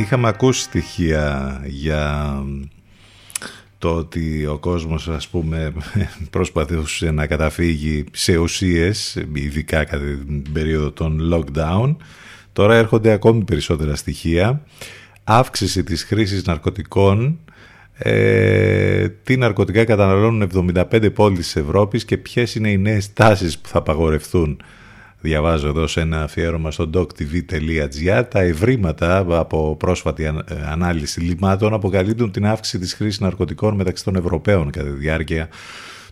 Είχαμε 0.00 0.28
ακούσει 0.28 0.62
στοιχεία 0.62 1.60
για 1.64 2.34
το 3.78 3.94
ότι 3.94 4.46
ο 4.46 4.58
κόσμος 4.58 5.08
ας 5.08 5.28
πούμε 5.28 5.72
προσπαθούσε 6.30 7.10
να 7.10 7.26
καταφύγει 7.26 8.04
σε 8.12 8.36
ουσίες 8.36 9.18
ειδικά 9.32 9.84
κατά 9.84 10.04
την 10.04 10.52
περίοδο 10.52 10.90
των 10.90 11.20
lockdown 11.32 11.96
τώρα 12.52 12.74
έρχονται 12.74 13.12
ακόμη 13.12 13.44
περισσότερα 13.44 13.94
στοιχεία 13.96 14.62
αύξηση 15.30 15.84
της 15.84 16.04
χρήσης 16.04 16.44
ναρκωτικών 16.44 17.38
Ε, 18.02 19.08
τι 19.08 19.36
ναρκωτικά 19.36 19.84
καταναλώνουν 19.84 20.50
75 20.54 21.10
πόλεις 21.14 21.38
της 21.38 21.56
Ευρώπης 21.56 22.04
και 22.04 22.16
ποιες 22.16 22.54
είναι 22.54 22.70
οι 22.70 22.78
νέες 22.78 23.12
τάσεις 23.12 23.58
που 23.58 23.68
θα 23.68 23.78
απαγορευτούν. 23.78 24.62
Διαβάζω 25.20 25.68
εδώ 25.68 25.86
σε 25.86 26.00
ένα 26.00 26.22
αφιέρωμα 26.22 26.70
στο 26.70 26.90
doctv.gr 26.94 28.24
τα 28.30 28.40
ευρήματα 28.40 29.26
από 29.28 29.76
πρόσφατη 29.76 30.24
ε, 30.24 30.32
ανάλυση 30.70 31.20
λιμάτων 31.20 31.74
αποκαλύπτουν 31.74 32.30
την 32.30 32.46
αύξηση 32.46 32.78
της 32.78 32.94
χρήσης 32.94 33.20
ναρκωτικών 33.20 33.74
μεταξύ 33.74 34.04
των 34.04 34.16
Ευρωπαίων 34.16 34.70
κατά 34.70 34.88
τη 34.88 34.96
διάρκεια 34.96 35.48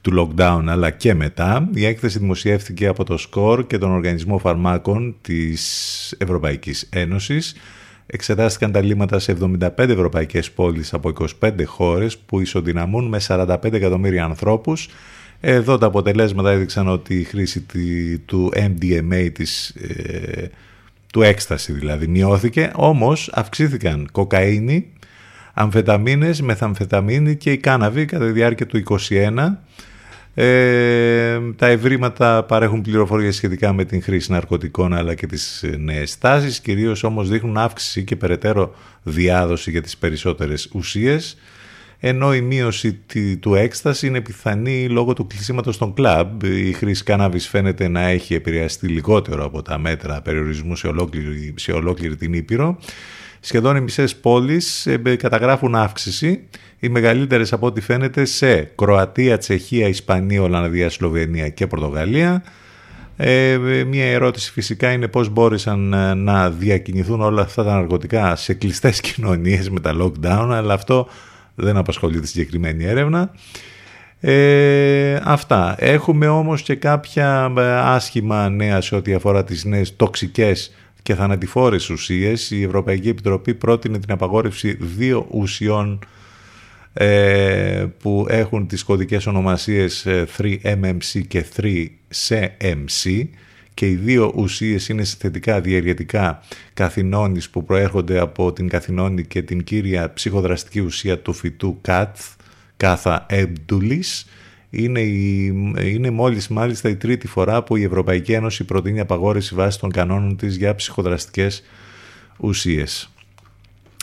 του 0.01 0.13
lockdown 0.37 0.65
αλλά 0.67 0.91
και 0.91 1.15
μετά. 1.15 1.69
Η 1.75 1.87
έκθεση 1.87 2.19
δημοσιεύτηκε 2.19 2.87
από 2.87 3.05
το 3.05 3.17
ΣΚΟΡ 3.17 3.67
και 3.67 3.79
τον 3.79 3.91
Οργανισμό 3.91 4.39
Φαρμάκων 4.39 5.17
της 5.21 6.15
Ευρωπαϊκής 6.19 6.89
Ένωσης. 6.91 7.55
Εξετάστηκαν 8.11 8.73
τα 8.73 8.81
λύματα 8.81 9.19
σε 9.19 9.37
75 9.41 9.69
ευρωπαϊκές 9.77 10.51
πόλεις 10.51 10.93
από 10.95 11.13
25 11.41 11.65
χώρες 11.65 12.19
που 12.19 12.41
ισοδυναμούν 12.41 13.09
με 13.09 13.21
45 13.27 13.73
εκατομμύρια 13.73 14.25
ανθρώπους. 14.25 14.89
Εδώ 15.41 15.79
τα 15.79 15.87
αποτελέσματα 15.87 16.51
έδειξαν 16.51 16.89
ότι 16.89 17.15
η 17.15 17.25
χρήση 17.25 17.67
του 18.25 18.53
MDMA 18.55 19.31
της, 19.33 19.69
ε, 19.69 20.51
του 21.13 21.23
έκσταση 21.23 21.73
δηλαδή 21.73 22.07
μειώθηκε, 22.07 22.71
όμως 22.75 23.31
αυξήθηκαν 23.35 24.09
κοκαίνη, 24.13 24.87
αμφεταμίνες, 25.55 26.41
μεθαμφεταμίνη 26.41 27.37
και 27.37 27.53
η 27.53 27.57
κάναβη 27.57 28.05
κατά 28.05 28.25
τη 28.25 28.33
διάρκεια 28.33 28.67
του 28.67 28.77
2021 28.77 29.63
ε, 30.41 31.41
τα 31.57 31.67
ευρήματα 31.67 32.45
παρέχουν 32.45 32.83
πληροφορίες 32.83 33.37
σχετικά 33.37 33.73
με 33.73 33.85
την 33.85 34.03
χρήση 34.03 34.33
ναρκωτικών 34.33 34.95
αλλά 34.95 35.15
και 35.15 35.27
τις 35.27 35.65
νέες 35.79 36.19
τάσεις, 36.19 36.61
κυρίως 36.61 37.03
όμως 37.03 37.29
δείχνουν 37.29 37.57
αύξηση 37.57 38.05
και 38.05 38.17
περαιτέρω 38.17 38.75
διάδοση 39.03 39.71
για 39.71 39.83
τις 39.83 39.97
περισσότερες 39.97 40.71
ουσίες, 40.73 41.37
ενώ 41.99 42.35
η 42.35 42.41
μείωση 42.41 43.01
του 43.41 43.55
έκσταση 43.55 44.07
είναι 44.07 44.21
πιθανή 44.21 44.89
λόγω 44.89 45.13
του 45.13 45.27
κλεισίματος 45.27 45.79
των 45.79 45.95
κλαμπ. 45.95 46.43
Η 46.43 46.73
χρήση 46.73 47.05
κάναβης 47.05 47.49
φαίνεται 47.49 47.89
να 47.89 48.01
έχει 48.01 48.35
επηρεαστεί 48.35 48.89
λιγότερο 48.89 49.45
από 49.45 49.63
τα 49.63 49.79
μέτρα 49.79 50.21
περιορισμού 50.23 50.77
σε 50.77 50.87
ολόκληρη, 50.87 51.55
σε 51.57 51.73
ολόκληρη 51.73 52.17
την 52.17 52.33
Ήπειρο. 52.33 52.79
Σχεδόν 53.41 53.77
οι 53.77 53.81
μισές 53.81 54.17
πόλεις 54.17 54.87
ε, 54.87 55.17
καταγράφουν 55.17 55.75
αύξηση 55.75 56.49
οι 56.79 56.89
μεγαλύτερες 56.89 57.53
από 57.53 57.67
ό,τι 57.67 57.81
φαίνεται 57.81 58.25
σε 58.25 58.63
Κροατία, 58.63 59.39
Τσεχία, 59.39 59.89
Ισπανία, 59.89 60.43
Ολλανδία, 60.43 60.91
Σλοβενία 60.91 61.49
και 61.49 61.67
Πορτογαλία. 61.67 62.43
Ε, 63.17 63.59
μια 63.87 64.05
ερώτηση 64.05 64.53
φυσικά 64.53 64.93
είναι 64.93 65.09
πώς 65.09 65.29
μπόρεσαν 65.29 65.93
ε, 65.93 66.15
να 66.15 66.51
διακινηθούν 66.51 67.21
όλα 67.21 67.43
αυτά 67.43 67.65
τα 67.65 67.75
ναρκωτικά 67.75 68.37
σε 68.37 68.55
κλειστές 68.55 69.01
κοινωνίες 69.13 69.71
με 69.71 69.81
τα 69.81 69.97
lockdown, 70.01 70.49
αλλά 70.53 70.75
αυτό 70.75 71.09
δεν 71.55 71.77
απασχολεί 71.77 72.21
τη 72.21 72.29
συγκεκριμένη 72.29 72.85
έρευνα. 72.85 73.31
Ε, 74.21 75.21
αυτά. 75.25 75.75
Έχουμε 75.79 76.29
όμως 76.29 76.63
και 76.63 76.75
κάποια 76.75 77.53
ε, 77.59 77.63
άσχημα 77.73 78.49
νέα 78.49 78.81
σε 78.81 78.95
ό,τι 78.95 79.15
αφορά 79.15 79.45
τις 79.45 79.65
νέες 79.65 79.97
τοξικές 79.97 80.75
και 81.09 81.15
θανατηφόρες 81.15 81.91
ουσίες. 81.91 82.51
Η 82.51 82.63
Ευρωπαϊκή 82.63 83.09
Επιτροπή 83.09 83.55
πρότεινε 83.55 83.99
την 83.99 84.13
απαγόρευση 84.13 84.77
δύο 84.81 85.27
ουσιών 85.31 85.99
ε, 86.93 87.87
που 87.99 88.27
έχουν 88.29 88.67
τις 88.67 88.83
κωδικές 88.83 89.27
ονομασίες 89.27 90.07
3MMC 90.39 91.15
ε, 91.15 91.21
και 91.21 91.45
3CMC 91.57 93.25
και 93.75 93.89
οι 93.89 93.95
δύο 93.95 94.33
ουσίες 94.35 94.89
είναι 94.89 95.05
συνθετικά 95.05 95.61
διεργετικά 95.61 96.43
καθινόνης 96.75 97.51
που 97.51 97.65
προέρχονται 97.65 98.19
από 98.19 98.53
την 98.53 98.69
καθινόνη 98.69 99.25
και 99.25 99.43
την 99.43 99.65
κύρια 99.65 100.13
ψυχοδραστική 100.13 100.81
ουσία 100.81 101.19
του 101.19 101.33
φυτού 101.33 101.79
ΚΑΤΘ, 101.81 102.25
κάθα 102.77 103.27
εμπτουλής. 103.29 104.27
Είναι, 104.71 105.01
η, 105.01 105.47
είναι 105.83 106.11
μόλις 106.11 106.49
μάλιστα 106.49 106.89
η 106.89 106.97
τρίτη 106.97 107.27
φορά 107.27 107.63
που 107.63 107.77
η 107.77 107.83
Ευρωπαϊκή 107.83 108.33
Ένωση 108.33 108.65
προτείνει 108.65 109.01
απαγόρευση 109.01 109.55
βάσει 109.55 109.81
των 109.81 109.91
κανόνων 109.91 110.37
της 110.37 110.57
για 110.57 110.75
ψυχοδραστικές 110.75 111.63
ουσίες. 112.37 113.13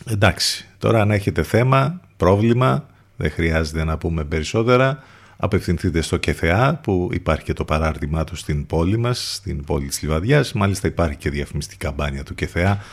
Εντάξει, 0.05 0.66
τώρα 0.78 1.01
αν 1.01 1.11
έχετε 1.11 1.43
θέμα 1.43 2.01
πρόβλημα, 2.18 2.88
δεν 3.16 3.32
χρειάζεται 3.32 3.84
να 3.84 3.97
πούμε 3.97 4.24
περισσότερα. 4.24 5.03
Απευθυνθείτε 5.38 6.01
στο 6.01 6.18
ΚΕΘΕΑ 6.18 6.80
που 6.84 7.09
υπάρχει 7.13 7.43
και 7.43 7.53
το 7.53 7.66
παράρτημά 7.66 8.24
του 8.24 8.36
στην 8.36 8.66
πόλη 8.66 8.97
μας, 8.97 9.34
στην 9.36 9.63
πόλη 9.63 9.88
της 9.88 10.01
Λιβαδιάς. 10.01 10.53
Μάλιστα 10.53 10.88
υπάρχει 10.88 11.18
και 11.18 11.30
διαφημιστική 11.30 11.86
καμπάνια 11.86 12.24
του 12.24 12.36
ΚΕΘΕΑ 12.36 12.84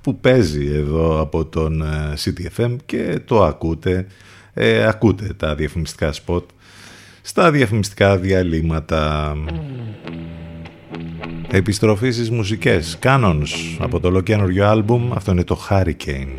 που 0.00 0.20
παίζει 0.20 0.66
εδώ 0.66 1.20
από 1.20 1.44
τον 1.44 1.82
ε, 1.82 2.14
CTFM 2.24 2.76
και 2.86 3.20
το 3.24 3.44
ακούτε. 3.44 4.06
Ε, 4.54 4.86
ακούτε 4.86 5.34
τα 5.36 5.54
διαφημιστικά 5.54 6.12
σποτ 6.12 6.50
στα 7.26 7.50
διαφημιστικά 7.50 8.16
διαλύματα. 8.16 9.34
Επιστροφής 11.50 12.14
στις 12.14 12.30
μουσικές. 12.30 12.98
Canons 13.02 13.76
από 13.78 14.00
το 14.00 14.08
ολοκένουργιο 14.08 14.66
άλμπουμ. 14.66 15.12
Αυτό 15.12 15.30
είναι 15.30 15.44
το 15.44 15.66
Hurricane. 15.68 16.38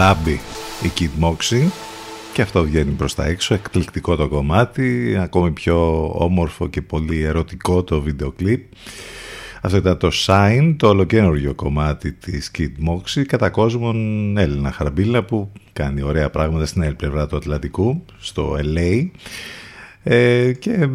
Λάμπει 0.00 0.40
η 0.82 0.90
Kid 0.98 1.24
Moxie 1.24 1.68
και 2.32 2.42
αυτό 2.42 2.62
βγαίνει 2.62 2.90
προς 2.90 3.14
τα 3.14 3.24
έξω, 3.26 3.54
εκπληκτικό 3.54 4.16
το 4.16 4.28
κομμάτι, 4.28 5.16
ακόμη 5.20 5.50
πιο 5.50 6.08
όμορφο 6.14 6.68
και 6.68 6.82
πολύ 6.82 7.22
ερωτικό 7.22 7.82
το 7.82 8.00
βίντεο 8.00 8.30
κλιπ. 8.30 8.60
Αυτό 9.60 9.76
ήταν 9.76 9.98
το 9.98 10.10
Sign, 10.26 10.74
το 10.76 10.88
ολοκένουργιο 10.88 11.54
κομμάτι 11.54 12.12
της 12.12 12.50
Kid 12.58 12.70
Moxie, 12.88 13.22
κατά 13.26 13.50
κόσμον 13.50 14.36
Έλληνα 14.38 14.72
Χαρμπίλα 14.72 15.24
που 15.24 15.52
κάνει 15.72 16.02
ωραία 16.02 16.30
πράγματα 16.30 16.66
στην 16.66 16.82
άλλη 16.82 16.94
πλευρά 16.94 17.26
του 17.26 17.36
Ατλαντικού, 17.36 18.04
στο 18.18 18.56
LA. 18.58 19.08
Ε, 20.02 20.52
και 20.52 20.70
είναι 20.70 20.86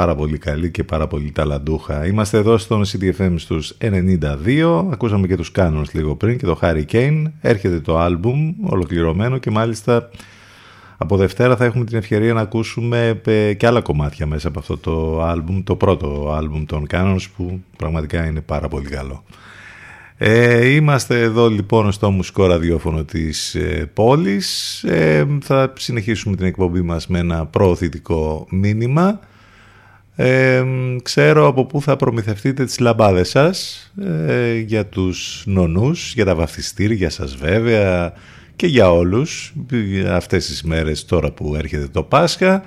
πάρα 0.00 0.14
πολύ 0.14 0.38
καλή 0.38 0.70
και 0.70 0.84
πάρα 0.84 1.06
πολύ 1.06 1.30
ταλαντούχα. 1.30 2.06
Είμαστε 2.06 2.38
εδώ 2.38 2.58
στον 2.58 2.84
CDFM 2.84 3.34
στους 3.36 3.76
92, 3.80 4.84
ακούσαμε 4.90 5.26
και 5.26 5.36
τους 5.36 5.52
Canons 5.56 5.90
λίγο 5.92 6.16
πριν 6.16 6.38
και 6.38 6.46
το 6.46 6.58
Harry 6.62 6.84
Kane. 6.92 7.22
Έρχεται 7.40 7.80
το 7.80 7.98
άλμπουμ 7.98 8.54
ολοκληρωμένο 8.62 9.38
και 9.38 9.50
μάλιστα 9.50 10.10
από 10.96 11.16
Δευτέρα 11.16 11.56
θα 11.56 11.64
έχουμε 11.64 11.84
την 11.84 11.96
ευκαιρία 11.98 12.32
να 12.32 12.40
ακούσουμε 12.40 13.20
ε, 13.24 13.54
και 13.54 13.66
άλλα 13.66 13.80
κομμάτια 13.80 14.26
μέσα 14.26 14.48
από 14.48 14.58
αυτό 14.58 14.76
το 14.76 15.22
άλμπουμ, 15.22 15.62
το 15.62 15.76
πρώτο 15.76 16.32
άλμπουμ 16.36 16.64
των 16.64 16.86
Canons 16.90 17.24
που 17.36 17.60
πραγματικά 17.76 18.26
είναι 18.26 18.40
πάρα 18.40 18.68
πολύ 18.68 18.88
καλό. 18.88 19.24
Ε, 20.16 20.68
είμαστε 20.68 21.20
εδώ 21.20 21.48
λοιπόν 21.48 21.92
στο 21.92 22.10
μουσικό 22.10 22.46
ραδιόφωνο 22.46 23.04
της 23.04 23.54
ε, 23.54 23.90
πόλης. 23.94 24.82
Ε, 24.84 25.26
θα 25.40 25.72
συνεχίσουμε 25.76 26.36
την 26.36 26.46
εκπομπή 26.46 26.80
μας 26.82 27.06
με 27.06 27.18
ένα 27.18 27.46
προωθητικό 27.46 28.46
μήνυμα. 28.50 29.20
Ε, 30.16 30.64
ξέρω 31.02 31.46
από 31.46 31.64
πού 31.66 31.82
θα 31.82 31.96
προμηθευτείτε 31.96 32.64
τις 32.64 32.78
λαμπάδες 32.78 33.28
σας 33.28 33.90
για 34.64 34.86
τους 34.86 35.42
νονούς, 35.46 36.12
για 36.14 36.24
τα 36.24 36.34
βαφτιστήρια 36.34 37.10
σας 37.10 37.36
βέβαια 37.36 38.12
και 38.56 38.66
για 38.66 38.92
όλους 38.92 39.52
αυτές 40.10 40.46
τις 40.46 40.62
μέρες 40.62 41.04
τώρα 41.04 41.30
που 41.30 41.54
έρχεται 41.54 41.86
το 41.86 42.02
Πάσχα. 42.02 42.62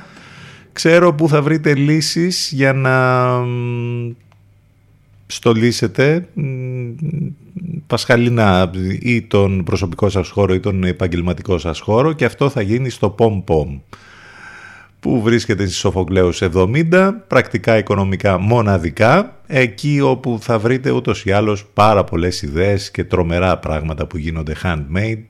Ξέρω 0.74 1.14
που 1.14 1.28
θα 1.28 1.42
βρείτε 1.42 1.76
λύσεις 1.76 2.52
για 2.54 2.74
να 2.74 3.28
στολίσετε 5.26 6.28
πασχαλινά 7.88 8.72
ή 9.00 9.22
τον 9.22 9.64
προσωπικό 9.64 10.10
σας 10.10 10.30
χώρο 10.30 10.54
ή 10.54 10.60
τον 10.60 10.84
επαγγελματικό 10.84 11.58
σας 11.58 11.80
χώρο 11.80 12.14
και 12.14 12.26
αυτό 12.26 12.50
θα 12.50 12.62
γίνει 12.62 12.90
στο 12.90 13.16
POM 13.20 13.44
POM 13.48 13.80
που 15.04 15.22
βρίσκεται 15.22 15.66
στη 15.66 15.74
Σοφοκλέους 15.74 16.42
70, 16.56 17.12
πρακτικά 17.28 17.78
οικονομικά 17.78 18.38
μοναδικά, 18.38 19.42
εκεί 19.48 20.00
όπου 20.02 20.38
θα 20.42 20.60
βρείτε 20.60 20.92
ούτως 20.92 21.26
ή 21.26 21.32
άλλως 21.32 21.66
πάρα 21.74 22.04
πολλές 22.04 22.42
ιδέες 22.42 22.92
και 22.92 23.04
τρομερά 23.04 23.58
πράγματα 23.58 24.06
που 24.06 24.18
γίνονται 24.18 24.56
handmade, 24.64 25.24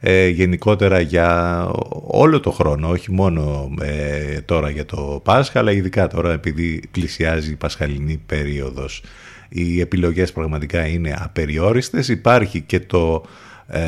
ε, 0.00 0.28
γενικότερα 0.28 1.00
για 1.00 1.68
όλο 2.06 2.40
το 2.40 2.50
χρόνο, 2.50 2.88
όχι 2.88 3.12
μόνο 3.12 3.70
ε, 3.80 4.40
τώρα 4.40 4.70
για 4.70 4.84
το 4.84 5.20
Πάσχα, 5.24 5.58
αλλά 5.58 5.72
ειδικά 5.72 6.06
τώρα 6.06 6.32
επειδή 6.32 6.82
πλησιάζει 6.90 7.50
η 7.50 7.56
Πασχαλινή 7.56 8.22
περίοδος. 8.26 9.02
Οι 9.48 9.80
επιλογές 9.80 10.32
πραγματικά 10.32 10.86
είναι 10.86 11.16
απεριόριστες. 11.18 12.08
Υπάρχει 12.08 12.60
και 12.60 12.80
το 12.80 13.22
ε, 13.66 13.80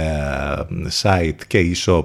site 1.02 1.38
και 1.46 1.72
e-shop 1.74 2.04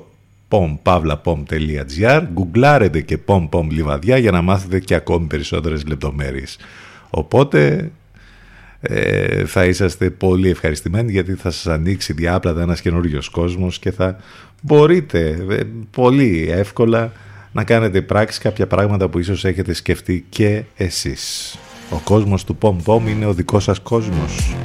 pompavlapom.gr 0.50 2.24
Γκουγκλάρετε 2.34 3.02
και 3.02 3.20
pompom 3.26 3.68
λιβαδιά 3.70 4.18
για 4.18 4.32
να 4.32 4.42
μάθετε 4.42 4.80
και 4.80 4.96
ακόμη 4.96 5.28
περισσότερες 5.28 5.86
λεπτομέρειες. 5.88 6.58
Οπότε 7.10 7.92
ε, 8.82 9.46
θα 9.46 9.66
είσαστε 9.66 10.10
πολύ 10.10 10.50
ευχαριστημένοι 10.50 11.12
γιατί 11.12 11.34
θα 11.34 11.52
σας 11.52 11.68
ανοίξει 11.68 12.14
διάπλατα 12.14 12.62
ένας 12.62 12.82
καινούριος 12.82 13.30
κόσμος 13.30 13.80
και 13.80 13.92
θα 13.92 14.18
μπορείτε 14.62 15.46
ε, 15.50 15.60
πολύ 15.92 16.48
εύκολα 16.52 17.12
να 17.52 17.64
κάνετε 17.64 18.02
πράξη 18.02 18.40
κάποια 18.40 18.68
πράγματα 18.68 19.08
που 19.10 19.20
ίσως 19.20 19.46
έχετε 19.46 19.74
σκεφτεί 19.74 20.26
και 20.30 20.64
εσείς. 20.76 21.58
Ο 21.92 22.00
κόσμος 22.04 22.44
του 22.44 22.58
Pom 22.62 22.76
Pom 22.86 23.02
είναι 23.08 23.26
ο 23.26 23.34
δικός 23.34 23.64
σας 23.64 23.80
κόσμος. 23.80 24.56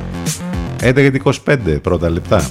11.25 0.81 1.79
πρώτα 1.83 2.11
λεπτά. 2.11 2.51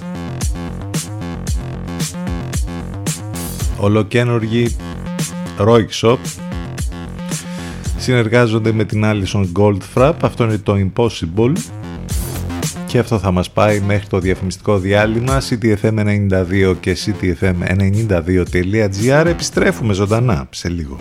Ολοκένουργη 3.84 4.76
Roig 5.60 5.88
Shop. 6.02 6.18
Συνεργάζονται 7.98 8.72
με 8.72 8.84
την 8.84 9.04
Allison 9.06 9.46
Goldfrapp. 9.60 10.14
Αυτό 10.22 10.44
είναι 10.44 10.58
το 10.58 10.74
Impossible. 10.74 11.54
Και 12.88 13.00
αυτό 13.00 13.20
θα 13.20 13.32
μας 13.32 13.52
πάει 13.52 13.80
μέχρι 13.80 14.08
το 14.08 14.20
διαφημιστικό 14.20 14.78
διάλειμμα 14.78 15.42
ctfm92 15.50 16.76
και 16.80 16.98
ctfm92.gr 17.06 19.26
επιστρέφουμε 19.26 19.94
ζωντανά 19.94 20.48
σε 20.50 20.70
λίγο 20.70 21.00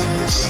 Yes. 0.00 0.49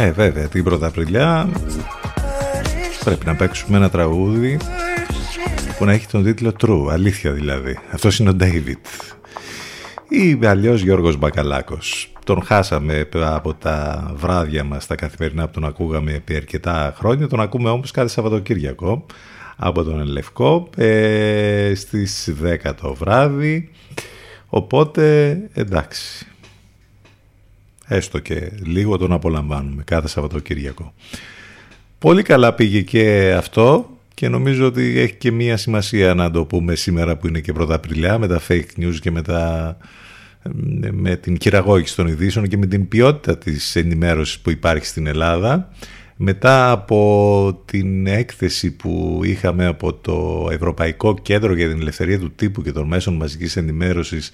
Ε, 0.00 0.12
βέβαια, 0.12 0.48
την 0.48 0.64
Πρωταπριλιά 0.64 1.48
πρέπει 3.04 3.26
να 3.26 3.34
παίξουμε 3.34 3.76
ένα 3.76 3.90
τραγούδι 3.90 4.58
που 5.78 5.84
να 5.84 5.92
έχει 5.92 6.06
τον 6.06 6.24
τίτλο 6.24 6.52
True, 6.60 6.86
αλήθεια 6.90 7.32
δηλαδή. 7.32 7.78
Αυτός 7.92 8.18
είναι 8.18 8.30
ο 8.30 8.36
David. 8.40 8.76
Ή 10.08 10.46
αλλιώς 10.46 10.82
Γιώργος 10.82 11.16
Μπακαλάκος. 11.16 12.12
Τον 12.24 12.42
χάσαμε 12.42 13.08
από 13.12 13.54
τα 13.54 14.10
βράδια 14.14 14.64
μας, 14.64 14.86
τα 14.86 14.94
καθημερινά 14.94 15.46
που 15.46 15.52
τον 15.52 15.64
ακούγαμε 15.64 16.12
επί 16.12 16.36
αρκετά 16.36 16.94
χρόνια. 16.96 17.26
Τον 17.26 17.40
ακούμε 17.40 17.70
όμως 17.70 17.90
κάθε 17.90 18.08
Σαββατοκύριακο 18.08 19.06
από 19.56 19.82
τον 19.82 20.00
Ελευκό 20.00 20.68
ε, 20.76 21.72
στις 21.74 22.34
10 22.64 22.70
το 22.80 22.94
βράδυ. 22.94 23.70
Οπότε 24.46 25.36
εντάξει. 25.52 26.29
Έστω 27.92 28.18
και 28.18 28.52
λίγο 28.62 28.96
τον 28.96 29.12
απολαμβάνουμε 29.12 29.82
κάθε 29.86 30.08
Σαββατοκύριακο. 30.08 30.94
Πολύ 31.98 32.22
καλά 32.22 32.54
πήγε 32.54 32.80
και 32.80 33.34
αυτό 33.36 33.90
και 34.14 34.28
νομίζω 34.28 34.66
ότι 34.66 34.98
έχει 34.98 35.14
και 35.14 35.30
μία 35.30 35.56
σημασία 35.56 36.14
να 36.14 36.30
το 36.30 36.44
πούμε 36.44 36.74
σήμερα 36.74 37.16
που 37.16 37.26
είναι 37.26 37.40
και 37.40 37.52
πρωταπριλιά 37.52 38.18
με 38.18 38.26
τα 38.26 38.40
fake 38.48 38.80
news 38.80 38.94
και 39.00 39.10
με, 39.10 39.22
τα, 39.22 39.76
με 40.90 41.16
την 41.16 41.36
κυραγώγηση 41.36 41.96
των 41.96 42.06
ειδήσεων 42.06 42.48
και 42.48 42.56
με 42.56 42.66
την 42.66 42.88
ποιότητα 42.88 43.38
της 43.38 43.76
ενημέρωσης 43.76 44.38
που 44.38 44.50
υπάρχει 44.50 44.86
στην 44.86 45.06
Ελλάδα. 45.06 45.68
Μετά 46.16 46.70
από 46.70 47.62
την 47.64 48.06
έκθεση 48.06 48.70
που 48.70 49.20
είχαμε 49.24 49.66
από 49.66 49.94
το 49.94 50.48
Ευρωπαϊκό 50.50 51.14
Κέντρο 51.22 51.54
για 51.54 51.68
την 51.68 51.80
Ελευθερία 51.80 52.18
του 52.18 52.32
Τύπου 52.34 52.62
και 52.62 52.72
των 52.72 52.86
Μέσων 52.86 53.14
Μαζικής 53.14 53.56
Ενημέρωσης 53.56 54.30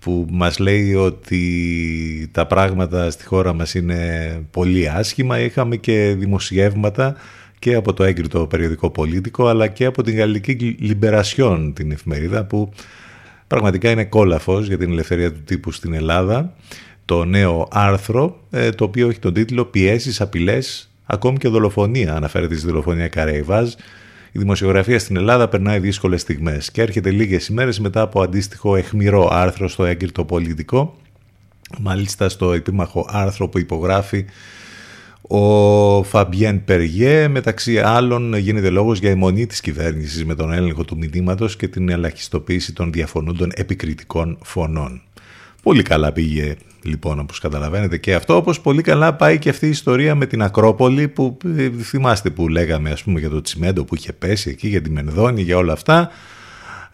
που 0.00 0.26
μας 0.30 0.58
λέει 0.58 0.94
ότι 0.94 2.28
τα 2.32 2.46
πράγματα 2.46 3.10
στη 3.10 3.24
χώρα 3.24 3.52
μας 3.52 3.74
είναι 3.74 4.40
πολύ 4.50 4.88
άσχημα. 4.88 5.40
Είχαμε 5.40 5.76
και 5.76 6.14
δημοσιεύματα 6.18 7.16
και 7.58 7.74
από 7.74 7.92
το 7.92 8.04
έγκριτο 8.04 8.46
περιοδικό 8.46 8.90
Πολίτικο 8.90 9.46
αλλά 9.46 9.66
και 9.68 9.84
από 9.84 10.02
την 10.02 10.16
Γαλλική 10.16 10.76
Λιμπερασιόν 10.78 11.72
την 11.72 11.90
εφημερίδα 11.90 12.44
που 12.44 12.70
πραγματικά 13.46 13.90
είναι 13.90 14.04
κόλαφος 14.04 14.66
για 14.66 14.78
την 14.78 14.90
ελευθερία 14.90 15.32
του 15.32 15.42
τύπου 15.44 15.72
στην 15.72 15.92
Ελλάδα 15.92 16.54
το 17.04 17.24
νέο 17.24 17.68
άρθρο 17.70 18.40
ε, 18.50 18.70
το 18.70 18.84
οποίο 18.84 19.08
έχει 19.08 19.18
τον 19.18 19.32
τίτλο 19.32 19.64
«Πιέσεις, 19.64 20.20
απειλές, 20.20 20.90
ακόμη 21.04 21.38
και 21.38 21.48
δολοφονία» 21.48 22.14
αναφέρεται 22.14 22.56
στη 22.56 22.66
δολοφονία 22.66 23.08
Καρέιβαζ 23.08 23.72
η 24.38 24.40
δημοσιογραφία 24.40 24.98
στην 24.98 25.16
Ελλάδα 25.16 25.48
περνάει 25.48 25.78
δύσκολες 25.78 26.20
στιγμές 26.20 26.70
και 26.70 26.82
έρχεται 26.82 27.10
λίγες 27.10 27.46
ημέρες 27.48 27.80
μετά 27.80 28.00
από 28.00 28.22
αντίστοιχο 28.22 28.76
εχμηρό 28.76 29.28
άρθρο 29.32 29.68
στο 29.68 29.84
έγκυρτο 29.84 30.24
πολιτικό 30.24 30.96
μάλιστα 31.78 32.28
στο 32.28 32.52
επίμαχο 32.52 33.06
άρθρο 33.08 33.48
που 33.48 33.58
υπογράφει 33.58 34.24
ο 35.22 36.02
Φαμπιέν 36.02 36.64
Περγέ, 36.64 37.28
μεταξύ 37.28 37.78
άλλων 37.78 38.34
γίνεται 38.34 38.70
λόγος 38.70 38.98
για 38.98 39.10
αιμονή 39.10 39.46
της 39.46 39.60
κυβέρνησης 39.60 40.24
με 40.24 40.34
τον 40.34 40.52
έλεγχο 40.52 40.84
του 40.84 40.96
μηνύματος 40.96 41.56
και 41.56 41.68
την 41.68 41.88
ελαχιστοποίηση 41.88 42.72
των 42.72 42.92
διαφωνούντων 42.92 43.50
επικριτικών 43.54 44.38
φωνών. 44.42 45.02
Πολύ 45.62 45.82
καλά 45.82 46.12
πήγε 46.12 46.56
λοιπόν 46.82 47.18
όπως 47.18 47.38
καταλαβαίνετε 47.38 47.96
και 47.96 48.14
αυτό 48.14 48.36
όπως 48.36 48.60
πολύ 48.60 48.82
καλά 48.82 49.14
πάει 49.14 49.38
και 49.38 49.48
αυτή 49.48 49.66
η 49.66 49.68
ιστορία 49.68 50.14
με 50.14 50.26
την 50.26 50.42
Ακρόπολη 50.42 51.08
που 51.08 51.36
ε, 51.56 51.70
θυμάστε 51.70 52.30
που 52.30 52.48
λέγαμε 52.48 52.90
ας 52.90 53.02
πούμε 53.02 53.20
για 53.20 53.28
το 53.28 53.40
τσιμέντο 53.40 53.84
που 53.84 53.94
είχε 53.94 54.12
πέσει 54.12 54.50
εκεί 54.50 54.68
για 54.68 54.82
τη 54.82 54.90
Μενδόνη 54.90 55.42
για 55.42 55.56
όλα 55.56 55.72
αυτά 55.72 56.10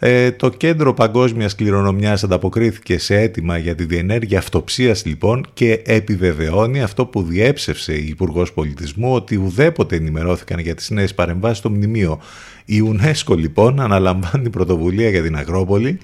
ε, 0.06 0.32
το 0.32 0.48
Κέντρο 0.48 0.94
Παγκόσμιας 0.94 1.54
Κληρονομιάς 1.54 2.24
ανταποκρίθηκε 2.24 2.98
σε 2.98 3.20
αίτημα 3.20 3.58
για 3.58 3.74
τη 3.74 3.84
διενέργεια 3.84 4.38
αυτοψίας 4.38 5.04
λοιπόν 5.04 5.46
και 5.54 5.82
επιβεβαιώνει 5.84 6.82
αυτό 6.82 7.06
που 7.06 7.22
διέψευσε 7.22 7.94
η 7.94 8.06
Υπουργός 8.08 8.52
Πολιτισμού 8.52 9.14
ότι 9.14 9.36
ουδέποτε 9.36 9.96
ενημερώθηκαν 9.96 10.58
για 10.58 10.74
τις 10.74 10.90
νέες 10.90 11.14
παρεμβάσεις 11.14 11.58
στο 11.58 11.70
μνημείο. 11.70 12.20
Η 12.64 12.82
UNESCO 12.86 13.36
λοιπόν 13.36 13.80
αναλαμβάνει 13.80 14.50
πρωτοβουλία 14.50 15.08
για 15.08 15.22
την 15.22 15.36
Ακρόπολη 15.36 15.98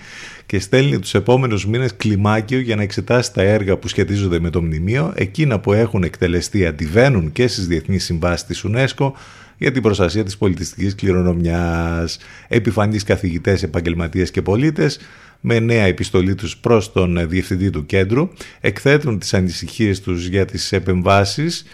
και 0.46 0.58
στέλνει 0.58 0.98
τους 0.98 1.14
επόμενους 1.14 1.66
μήνες 1.66 1.96
κλιμάκιο 1.96 2.58
για 2.58 2.76
να 2.76 2.82
εξετάσει 2.82 3.32
τα 3.32 3.42
έργα 3.42 3.76
που 3.76 3.88
σχετίζονται 3.88 4.40
με 4.40 4.50
το 4.50 4.62
μνημείο, 4.62 5.12
εκείνα 5.14 5.58
που 5.58 5.72
έχουν 5.72 6.02
εκτελεστεί 6.02 6.66
αντιβαίνουν 6.66 7.32
και 7.32 7.46
στις 7.46 7.66
διεθνείς 7.66 8.04
συμβάσεις 8.04 8.46
της 8.46 8.64
UNESCO, 8.68 9.12
για 9.60 9.70
την 9.72 9.82
προστασία 9.82 10.24
της 10.24 10.36
πολιτιστικής 10.36 10.94
κληρονομιάς. 10.94 12.18
Επιφανείς 12.48 13.02
καθηγητές, 13.02 13.62
επαγγελματίες 13.62 14.30
και 14.30 14.42
πολίτες 14.42 14.98
με 15.40 15.58
νέα 15.58 15.84
επιστολή 15.84 16.34
τους 16.34 16.56
προς 16.56 16.92
τον 16.92 17.28
Διευθυντή 17.28 17.70
του 17.70 17.86
Κέντρου 17.86 18.28
εκθέτουν 18.60 19.18
τις 19.18 19.34
ανησυχίες 19.34 20.00
τους 20.00 20.26
για 20.26 20.44
τις 20.44 20.72
επεμβάσεις 20.72 21.64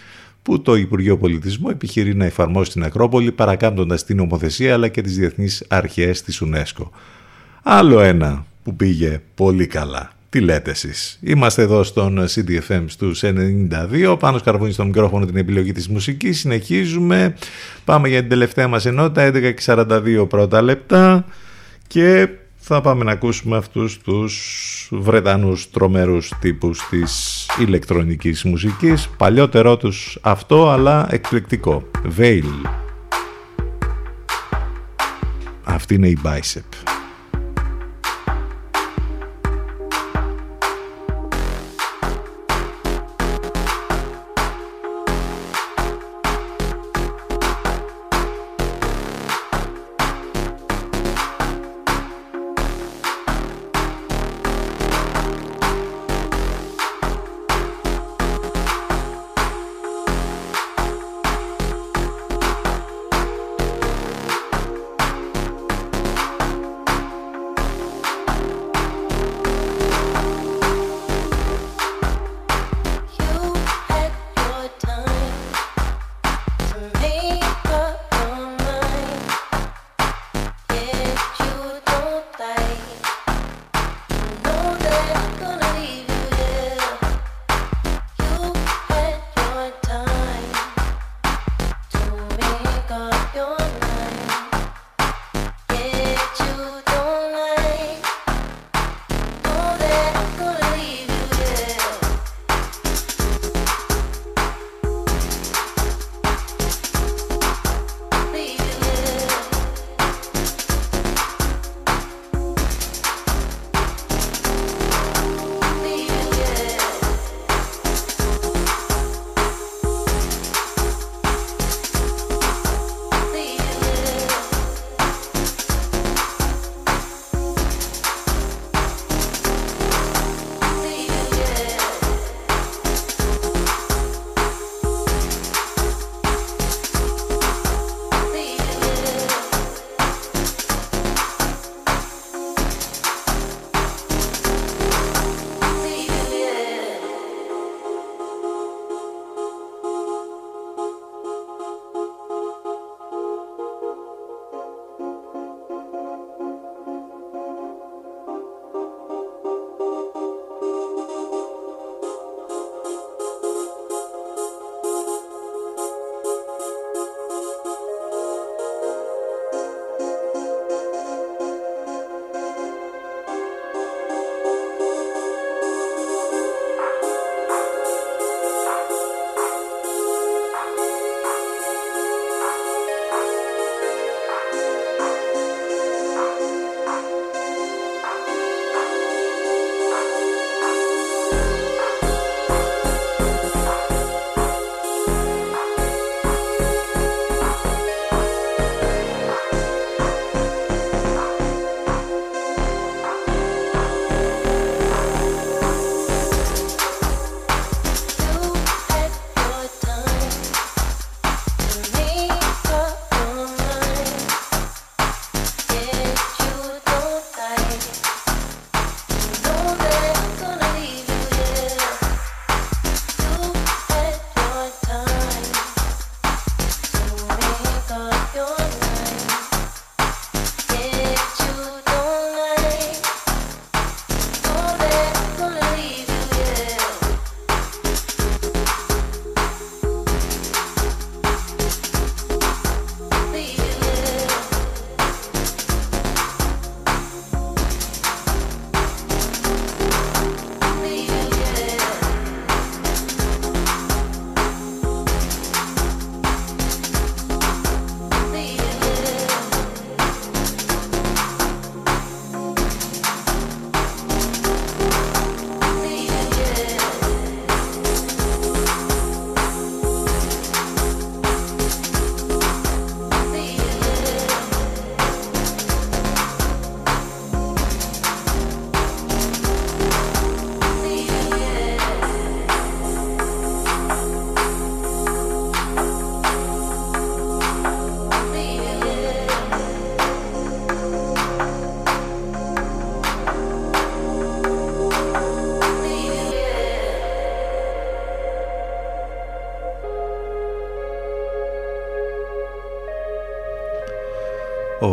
που 0.41 0.61
το 0.61 0.75
Υπουργείο 0.75 1.17
Πολιτισμού 1.17 1.69
επιχειρεί 1.69 2.15
να 2.15 2.25
εφαρμόσει 2.25 2.69
στην 2.69 2.83
Ακρόπολη 2.83 3.31
παρακάμπτοντας 3.31 4.05
την 4.05 4.19
ομοθεσία 4.19 4.73
αλλά 4.73 4.87
και 4.87 5.01
τις 5.01 5.15
διεθνείς 5.15 5.65
αρχές 5.67 6.21
της 6.21 6.43
UNESCO. 6.45 6.89
Άλλο 7.63 7.99
ένα 7.99 8.45
που 8.63 8.75
πήγε 8.75 9.21
πολύ 9.35 9.67
καλά. 9.67 10.16
Τι 10.37 10.43
λέτε 10.43 10.71
εσείς; 10.71 11.19
Είμαστε 11.21 11.61
εδώ 11.61 11.83
στον 11.83 12.25
CDFM 12.35 12.83
στους 12.85 13.23
92, 13.23 14.15
πάνω 14.19 14.37
σκαρβούνι 14.37 14.71
στο 14.71 14.85
μικρόφωνο 14.85 15.25
την 15.25 15.37
επιλογή 15.37 15.71
της 15.71 15.87
μουσικής. 15.87 16.39
Συνεχίζουμε, 16.39 17.35
πάμε 17.85 18.07
για 18.07 18.19
την 18.19 18.29
τελευταία 18.29 18.67
μας 18.67 18.85
ενότητα, 18.85 19.21
11 19.21 19.53
και 19.53 19.61
42 19.65 20.27
πρώτα 20.29 20.61
λεπτά 20.61 21.25
και 21.87 22.29
θα 22.57 22.81
πάμε 22.81 23.03
να 23.03 23.11
ακούσουμε 23.11 23.57
αυτούς 23.57 23.97
τους 23.97 24.89
Βρετανούς 24.91 25.71
τρομερούς 25.71 26.31
τύπους 26.39 26.87
της 26.89 27.45
ηλεκτρονικής 27.59 28.43
μουσικής. 28.43 29.09
Παλιότερό 29.17 29.77
τους 29.77 30.17
αυτό, 30.21 30.69
αλλά 30.69 31.07
εκπληκτικό. 31.11 31.89
Veil. 32.17 32.69
Αυτή 35.63 35.93
είναι 35.93 36.07
η 36.07 36.17
Bicep. 36.23 37.06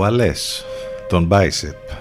Βαλές, 0.04 0.64
τον 1.08 1.28
Bicep. 1.30 1.96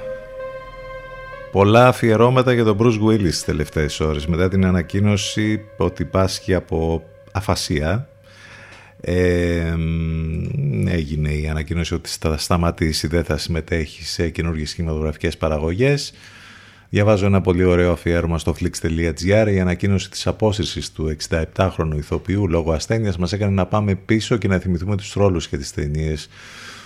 Πολλά 1.52 1.88
αφιερώματα 1.88 2.54
για 2.54 2.64
τον 2.64 2.78
Bruce 2.80 3.02
Willis 3.08 3.22
τις 3.22 3.44
τελευταίες 3.44 4.00
ώρες 4.00 4.26
μετά 4.26 4.50
την 4.50 4.66
ανακοίνωση 4.66 5.62
ότι 5.78 6.06
πάσχει 6.06 6.54
από 6.54 7.04
αφασία 7.32 8.08
ε, 9.02 9.76
έγινε 10.88 11.34
η 11.34 11.48
ανακοίνωση 11.50 11.94
ότι 11.94 12.10
θα 12.20 12.38
σταματήσει, 12.38 13.08
δεν 13.08 13.24
θα 13.24 13.38
συμμετέχει 13.38 14.04
σε 14.04 14.30
καινούργιες 14.30 14.74
κινηματογραφικές 14.74 15.38
παραγωγές. 15.38 16.14
Διαβάζω 16.90 17.26
ένα 17.26 17.42
πολύ 17.42 17.64
ωραίο 17.64 17.92
αφιέρωμα 17.92 18.38
στο 18.38 18.56
flix.gr. 18.60 19.48
Η 19.54 19.60
ανακοίνωση 19.60 20.10
της 20.10 20.28
απόσυρσης 20.28 20.92
του 20.92 21.16
67χρονου 21.30 21.96
ηθοποιού 21.96 22.50
λόγω 22.50 22.72
ασθένειας 22.72 23.18
μας 23.18 23.34
έκανε 23.34 23.52
να 23.52 23.66
πάμε 23.66 23.96
πίσω 23.96 24.38
και 24.38 24.48
να 24.48 24.60
θυμηθούμε 24.60 24.98
τους 24.98 25.14
ρόλους 25.14 25.48
και 25.48 25.58
τις 25.58 25.74
ταινίες 25.74 26.30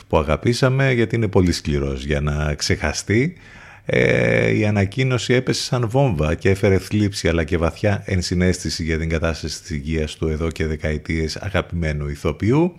που 0.08 0.18
αγαπήσαμε 0.18 0.92
γιατί 0.92 1.16
είναι 1.16 1.28
πολύ 1.28 1.52
σκληρός 1.52 2.06
για 2.06 2.22
να 2.22 2.54
ξεχαστεί. 2.54 3.38
Ε, 3.90 4.58
η 4.58 4.66
ανακοίνωση 4.66 5.34
έπεσε 5.34 5.62
σαν 5.62 5.90
βόμβα 5.90 6.36
και 6.36 6.50
έφερε 6.50 6.78
θλίψη 6.78 7.28
αλλά 7.28 7.44
και 7.44 7.58
βαθιά 7.58 8.04
ενσυναίσθηση 8.06 8.84
για 8.84 8.98
την 8.98 9.10
κατάσταση 9.10 9.62
της 9.62 9.70
υγείας 9.70 10.16
του 10.16 10.28
εδώ 10.28 10.52
και 10.52 10.68
δεκαετίες 10.68 11.36
αγαπημένου 11.36 12.08
ηθοποιού. 12.08 12.76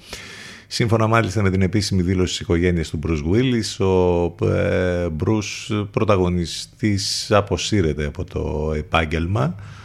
Σύμφωνα 0.66 1.06
μάλιστα 1.06 1.42
με 1.42 1.50
την 1.50 1.62
επίσημη 1.62 2.02
δήλωση 2.02 2.30
της 2.32 2.40
οικογένειας 2.40 2.90
του 2.90 2.98
Bruce 3.06 3.22
Willis, 3.32 3.86
ο 3.86 4.46
ε, 4.46 5.06
Bruce 5.24 5.86
πρωταγωνιστής 5.90 7.30
αποσύρεται 7.30 8.06
από 8.06 8.24
το 8.24 8.72
επάγγελμα 8.76 9.54
ε, 9.56 9.77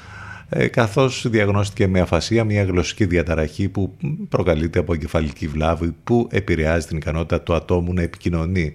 καθώς 0.71 1.25
διαγνώστηκε 1.29 1.87
με 1.87 1.99
αφασία 1.99 2.43
μια 2.43 2.63
γλωσσική 2.63 3.05
διαταραχή 3.05 3.69
που 3.69 3.97
προκαλείται 4.29 4.79
από 4.79 4.93
εγκεφαλική 4.93 5.47
βλάβη 5.47 5.95
που 6.03 6.27
επηρεάζει 6.31 6.87
την 6.87 6.97
ικανότητα 6.97 7.41
του 7.41 7.53
ατόμου 7.53 7.93
να 7.93 8.01
επικοινωνεί. 8.01 8.73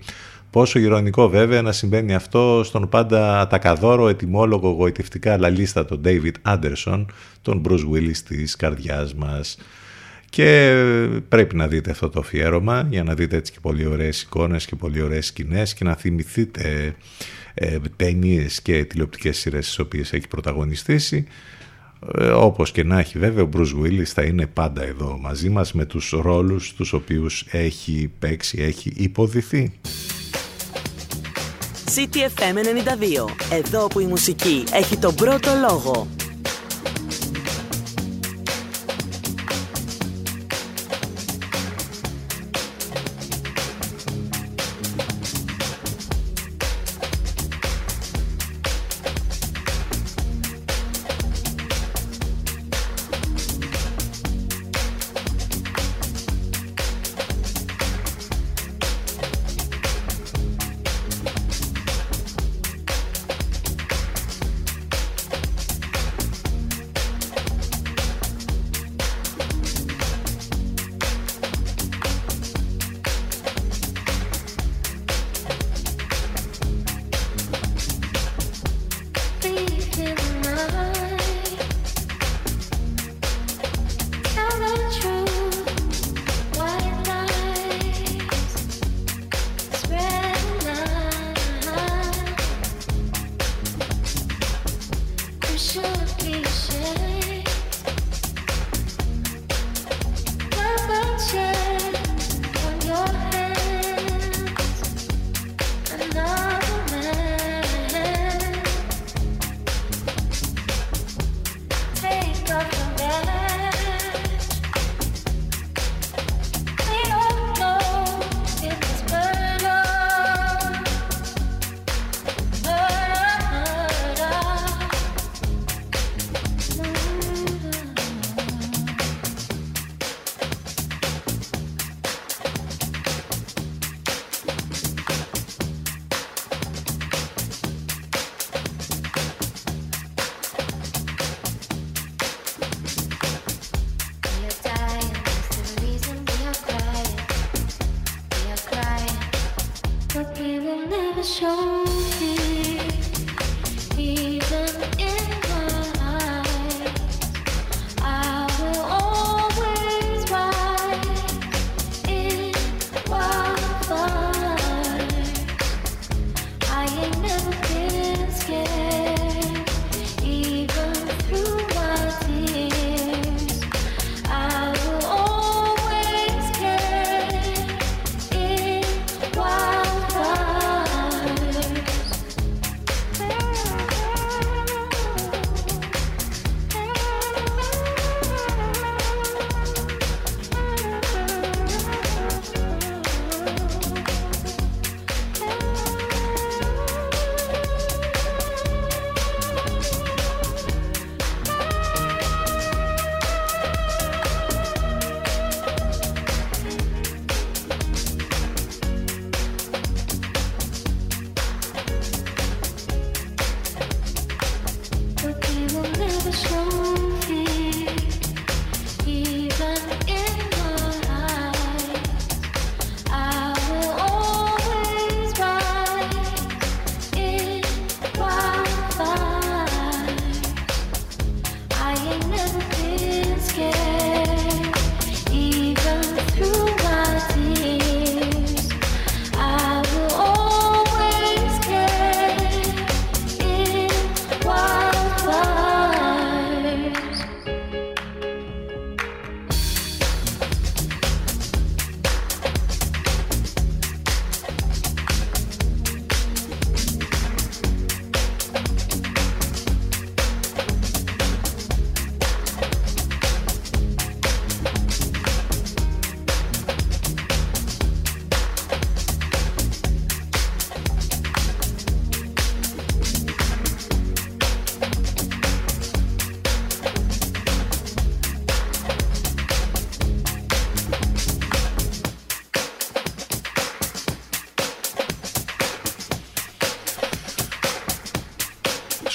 Πόσο 0.51 0.79
ηρωνικό 0.79 1.29
βέβαια 1.29 1.63
να 1.63 1.73
συμβαίνει 1.73 2.15
αυτό 2.15 2.61
στον 2.65 2.89
πάντα 2.89 3.41
ατακαδόρο 3.41 4.09
ετοιμόλογο 4.09 4.69
γοητευτικά 4.69 5.33
αλλά 5.33 5.51
τον 5.73 6.01
David 6.05 6.33
Anderson, 6.47 7.05
τον 7.43 7.63
Bruce 7.69 7.91
Willis 7.93 8.17
της 8.29 8.57
καρδιάς 8.57 9.15
μας. 9.15 9.59
Και 10.31 10.75
πρέπει 11.29 11.57
να 11.57 11.69
δείτε 11.69 11.91
αυτό 11.91 12.09
το 12.09 12.21
αφιέρωμα 12.21 12.87
για 12.91 13.03
να 13.03 13.15
δείτε 13.15 13.37
έτσι 13.37 13.53
και 13.53 13.59
πολύ 13.61 13.87
ωραίες 13.87 14.23
εικόνες 14.23 14.67
και 14.67 14.77
πολύ 14.77 15.03
ωραίες 15.03 15.27
σκηνές 15.27 15.75
και 15.75 15.85
να 15.85 15.95
θυμηθείτε 15.95 16.95
ε, 17.55 17.79
ταινίες 17.97 18.63
και 18.63 18.85
τηλεοπτικές 18.85 19.39
σειρές 19.39 19.67
τις 19.67 19.79
οποίες 19.79 20.13
έχει 20.13 20.29
πρωταγωνιστήσει. 20.29 21.27
Ε, 22.19 22.27
όπως 22.29 22.71
και 22.71 22.85
να 22.85 22.99
έχει 22.99 23.19
βέβαια 23.19 23.45
ο 23.45 23.49
Bruce 23.57 23.85
Willis 23.85 24.05
θα 24.05 24.23
είναι 24.23 24.47
πάντα 24.47 24.83
εδώ 24.83 25.19
μαζί 25.21 25.49
μας 25.49 25.73
με 25.73 25.85
τους 25.85 26.11
ρόλους 26.11 26.75
τους 26.75 26.93
οποίους 26.93 27.45
έχει 27.51 28.11
παίξει, 28.19 28.63
έχει 28.63 28.93
υποδηθεί. 28.97 29.73
CTFM 31.95 32.57
92. 32.57 33.29
Εδώ 33.53 33.87
που 33.87 34.01
η 34.01 34.05
μουσική 34.05 34.65
έχει 34.73 34.97
τον 34.97 35.15
πρώτο 35.15 35.51
λόγο. 35.69 36.09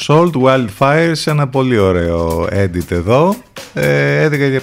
Salt 0.08 0.32
Wildfires, 0.34 1.26
ένα 1.26 1.48
πολύ 1.48 1.78
ωραίο 1.78 2.48
edit 2.52 2.92
εδώ. 2.92 3.36
Ε, 3.74 4.26
11 4.26 4.50
για 4.50 4.62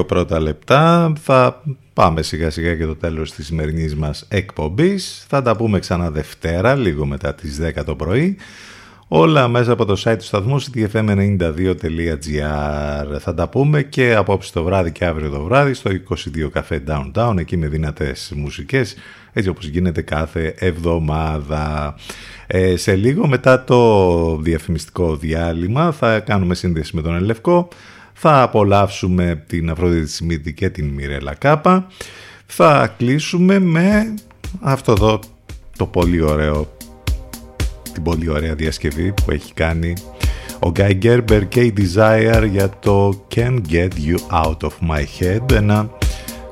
52 0.00 0.06
πρώτα 0.06 0.40
λεπτά. 0.40 1.12
Θα 1.22 1.62
πάμε 1.92 2.22
σιγά 2.22 2.50
σιγά 2.50 2.74
και 2.74 2.86
το 2.86 2.96
τέλος 2.96 3.32
της 3.32 3.46
σημερινής 3.46 3.96
μας 3.96 4.24
εκπομπής. 4.28 5.24
Θα 5.28 5.42
τα 5.42 5.56
πούμε 5.56 5.78
ξανά 5.78 6.10
Δευτέρα, 6.10 6.74
λίγο 6.74 7.06
μετά 7.06 7.34
τις 7.34 7.58
10 7.60 7.84
το 7.84 7.94
πρωί. 7.94 8.36
Όλα 9.10 9.48
μέσα 9.48 9.72
από 9.72 9.84
το 9.84 10.02
site 10.04 10.18
του 10.18 10.24
σταθμού 10.24 10.62
ctfm92.gr 10.62 13.18
Θα 13.18 13.34
τα 13.34 13.48
πούμε 13.48 13.82
και 13.82 14.14
απόψε 14.14 14.52
το 14.52 14.62
βράδυ 14.62 14.92
και 14.92 15.04
αύριο 15.04 15.30
το 15.30 15.42
βράδυ 15.42 15.74
στο 15.74 15.90
22 15.90 15.94
Café 16.52 16.78
Downtown. 16.88 17.34
Εκεί 17.38 17.56
με 17.56 17.68
δυνατές 17.68 18.32
μουσικές 18.36 18.96
έτσι 19.32 19.48
όπως 19.48 19.66
γίνεται 19.66 20.02
κάθε 20.02 20.54
εβδομάδα. 20.58 21.94
Ε, 22.46 22.76
σε 22.76 22.94
λίγο 22.94 23.26
μετά 23.26 23.64
το 23.64 24.36
διαφημιστικό 24.36 25.16
διάλειμμα 25.16 25.92
θα 25.92 26.20
κάνουμε 26.20 26.54
σύνδεση 26.54 26.96
με 26.96 27.02
τον 27.02 27.14
Ελευκό 27.14 27.68
θα 28.12 28.42
απολαύσουμε 28.42 29.44
την 29.46 29.70
Αφροδίτη 29.70 30.10
Σιμίτη 30.10 30.54
και 30.54 30.70
την 30.70 30.88
Μιρέλα 30.88 31.34
Κάπα. 31.34 31.86
Θα 32.46 32.94
κλείσουμε 32.98 33.58
με 33.58 34.14
αυτό 34.60 34.92
εδώ 34.92 35.20
το 35.78 35.86
πολύ 35.86 36.20
ωραίο 36.20 36.76
την 37.98 38.12
πολύ 38.12 38.30
ωραία 38.30 38.54
διασκευή 38.54 39.12
που 39.12 39.30
έχει 39.30 39.52
κάνει 39.54 39.92
ο 40.58 40.72
Guy 40.76 40.98
Gerber 41.02 41.42
και 41.48 41.60
η 41.60 41.74
Desire 41.76 42.48
για 42.50 42.70
το 42.80 43.24
Can't 43.34 43.60
Get 43.70 43.88
You 43.88 44.44
Out 44.44 44.56
of 44.60 44.90
My 44.90 45.04
Head 45.18 45.52
ένα 45.52 45.90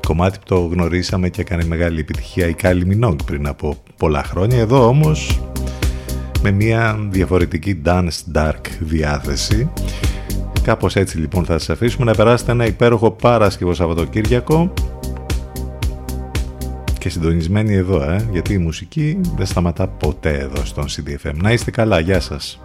κομμάτι 0.05 0.37
που 0.37 0.45
το 0.45 0.59
γνωρίσαμε 0.59 1.29
και 1.29 1.41
έκανε 1.41 1.65
μεγάλη 1.65 1.99
επιτυχία 1.99 2.47
η 2.47 2.55
Kylie 2.61 2.83
Minogue 2.91 3.25
πριν 3.25 3.47
από 3.47 3.75
πολλά 3.97 4.23
χρόνια. 4.23 4.59
Εδώ 4.59 4.87
όμως 4.87 5.39
με 6.41 6.51
μια 6.51 7.07
διαφορετική 7.09 7.81
dance 7.85 8.35
dark 8.35 8.61
διάθεση. 8.79 9.69
Κάπως 10.63 10.95
έτσι 10.95 11.17
λοιπόν 11.17 11.45
θα 11.45 11.57
σας 11.57 11.69
αφήσουμε 11.69 12.05
να 12.05 12.13
περάσετε 12.13 12.51
ένα 12.51 12.65
υπέροχο 12.65 13.11
Παρασκευό 13.11 13.73
Σαββατοκύριακο 13.73 14.73
και 17.07 17.13
συντονισμένοι 17.13 17.73
εδώ, 17.73 18.01
ε, 18.03 18.27
γιατί 18.31 18.53
η 18.53 18.57
μουσική 18.57 19.21
δεν 19.35 19.45
σταματά 19.45 19.87
ποτέ 19.87 20.37
εδώ 20.37 20.65
στον 20.65 20.85
CDFM. 20.85 21.33
Να 21.35 21.51
είστε 21.51 21.71
καλά, 21.71 21.99
γεια 21.99 22.19
σας. 22.19 22.59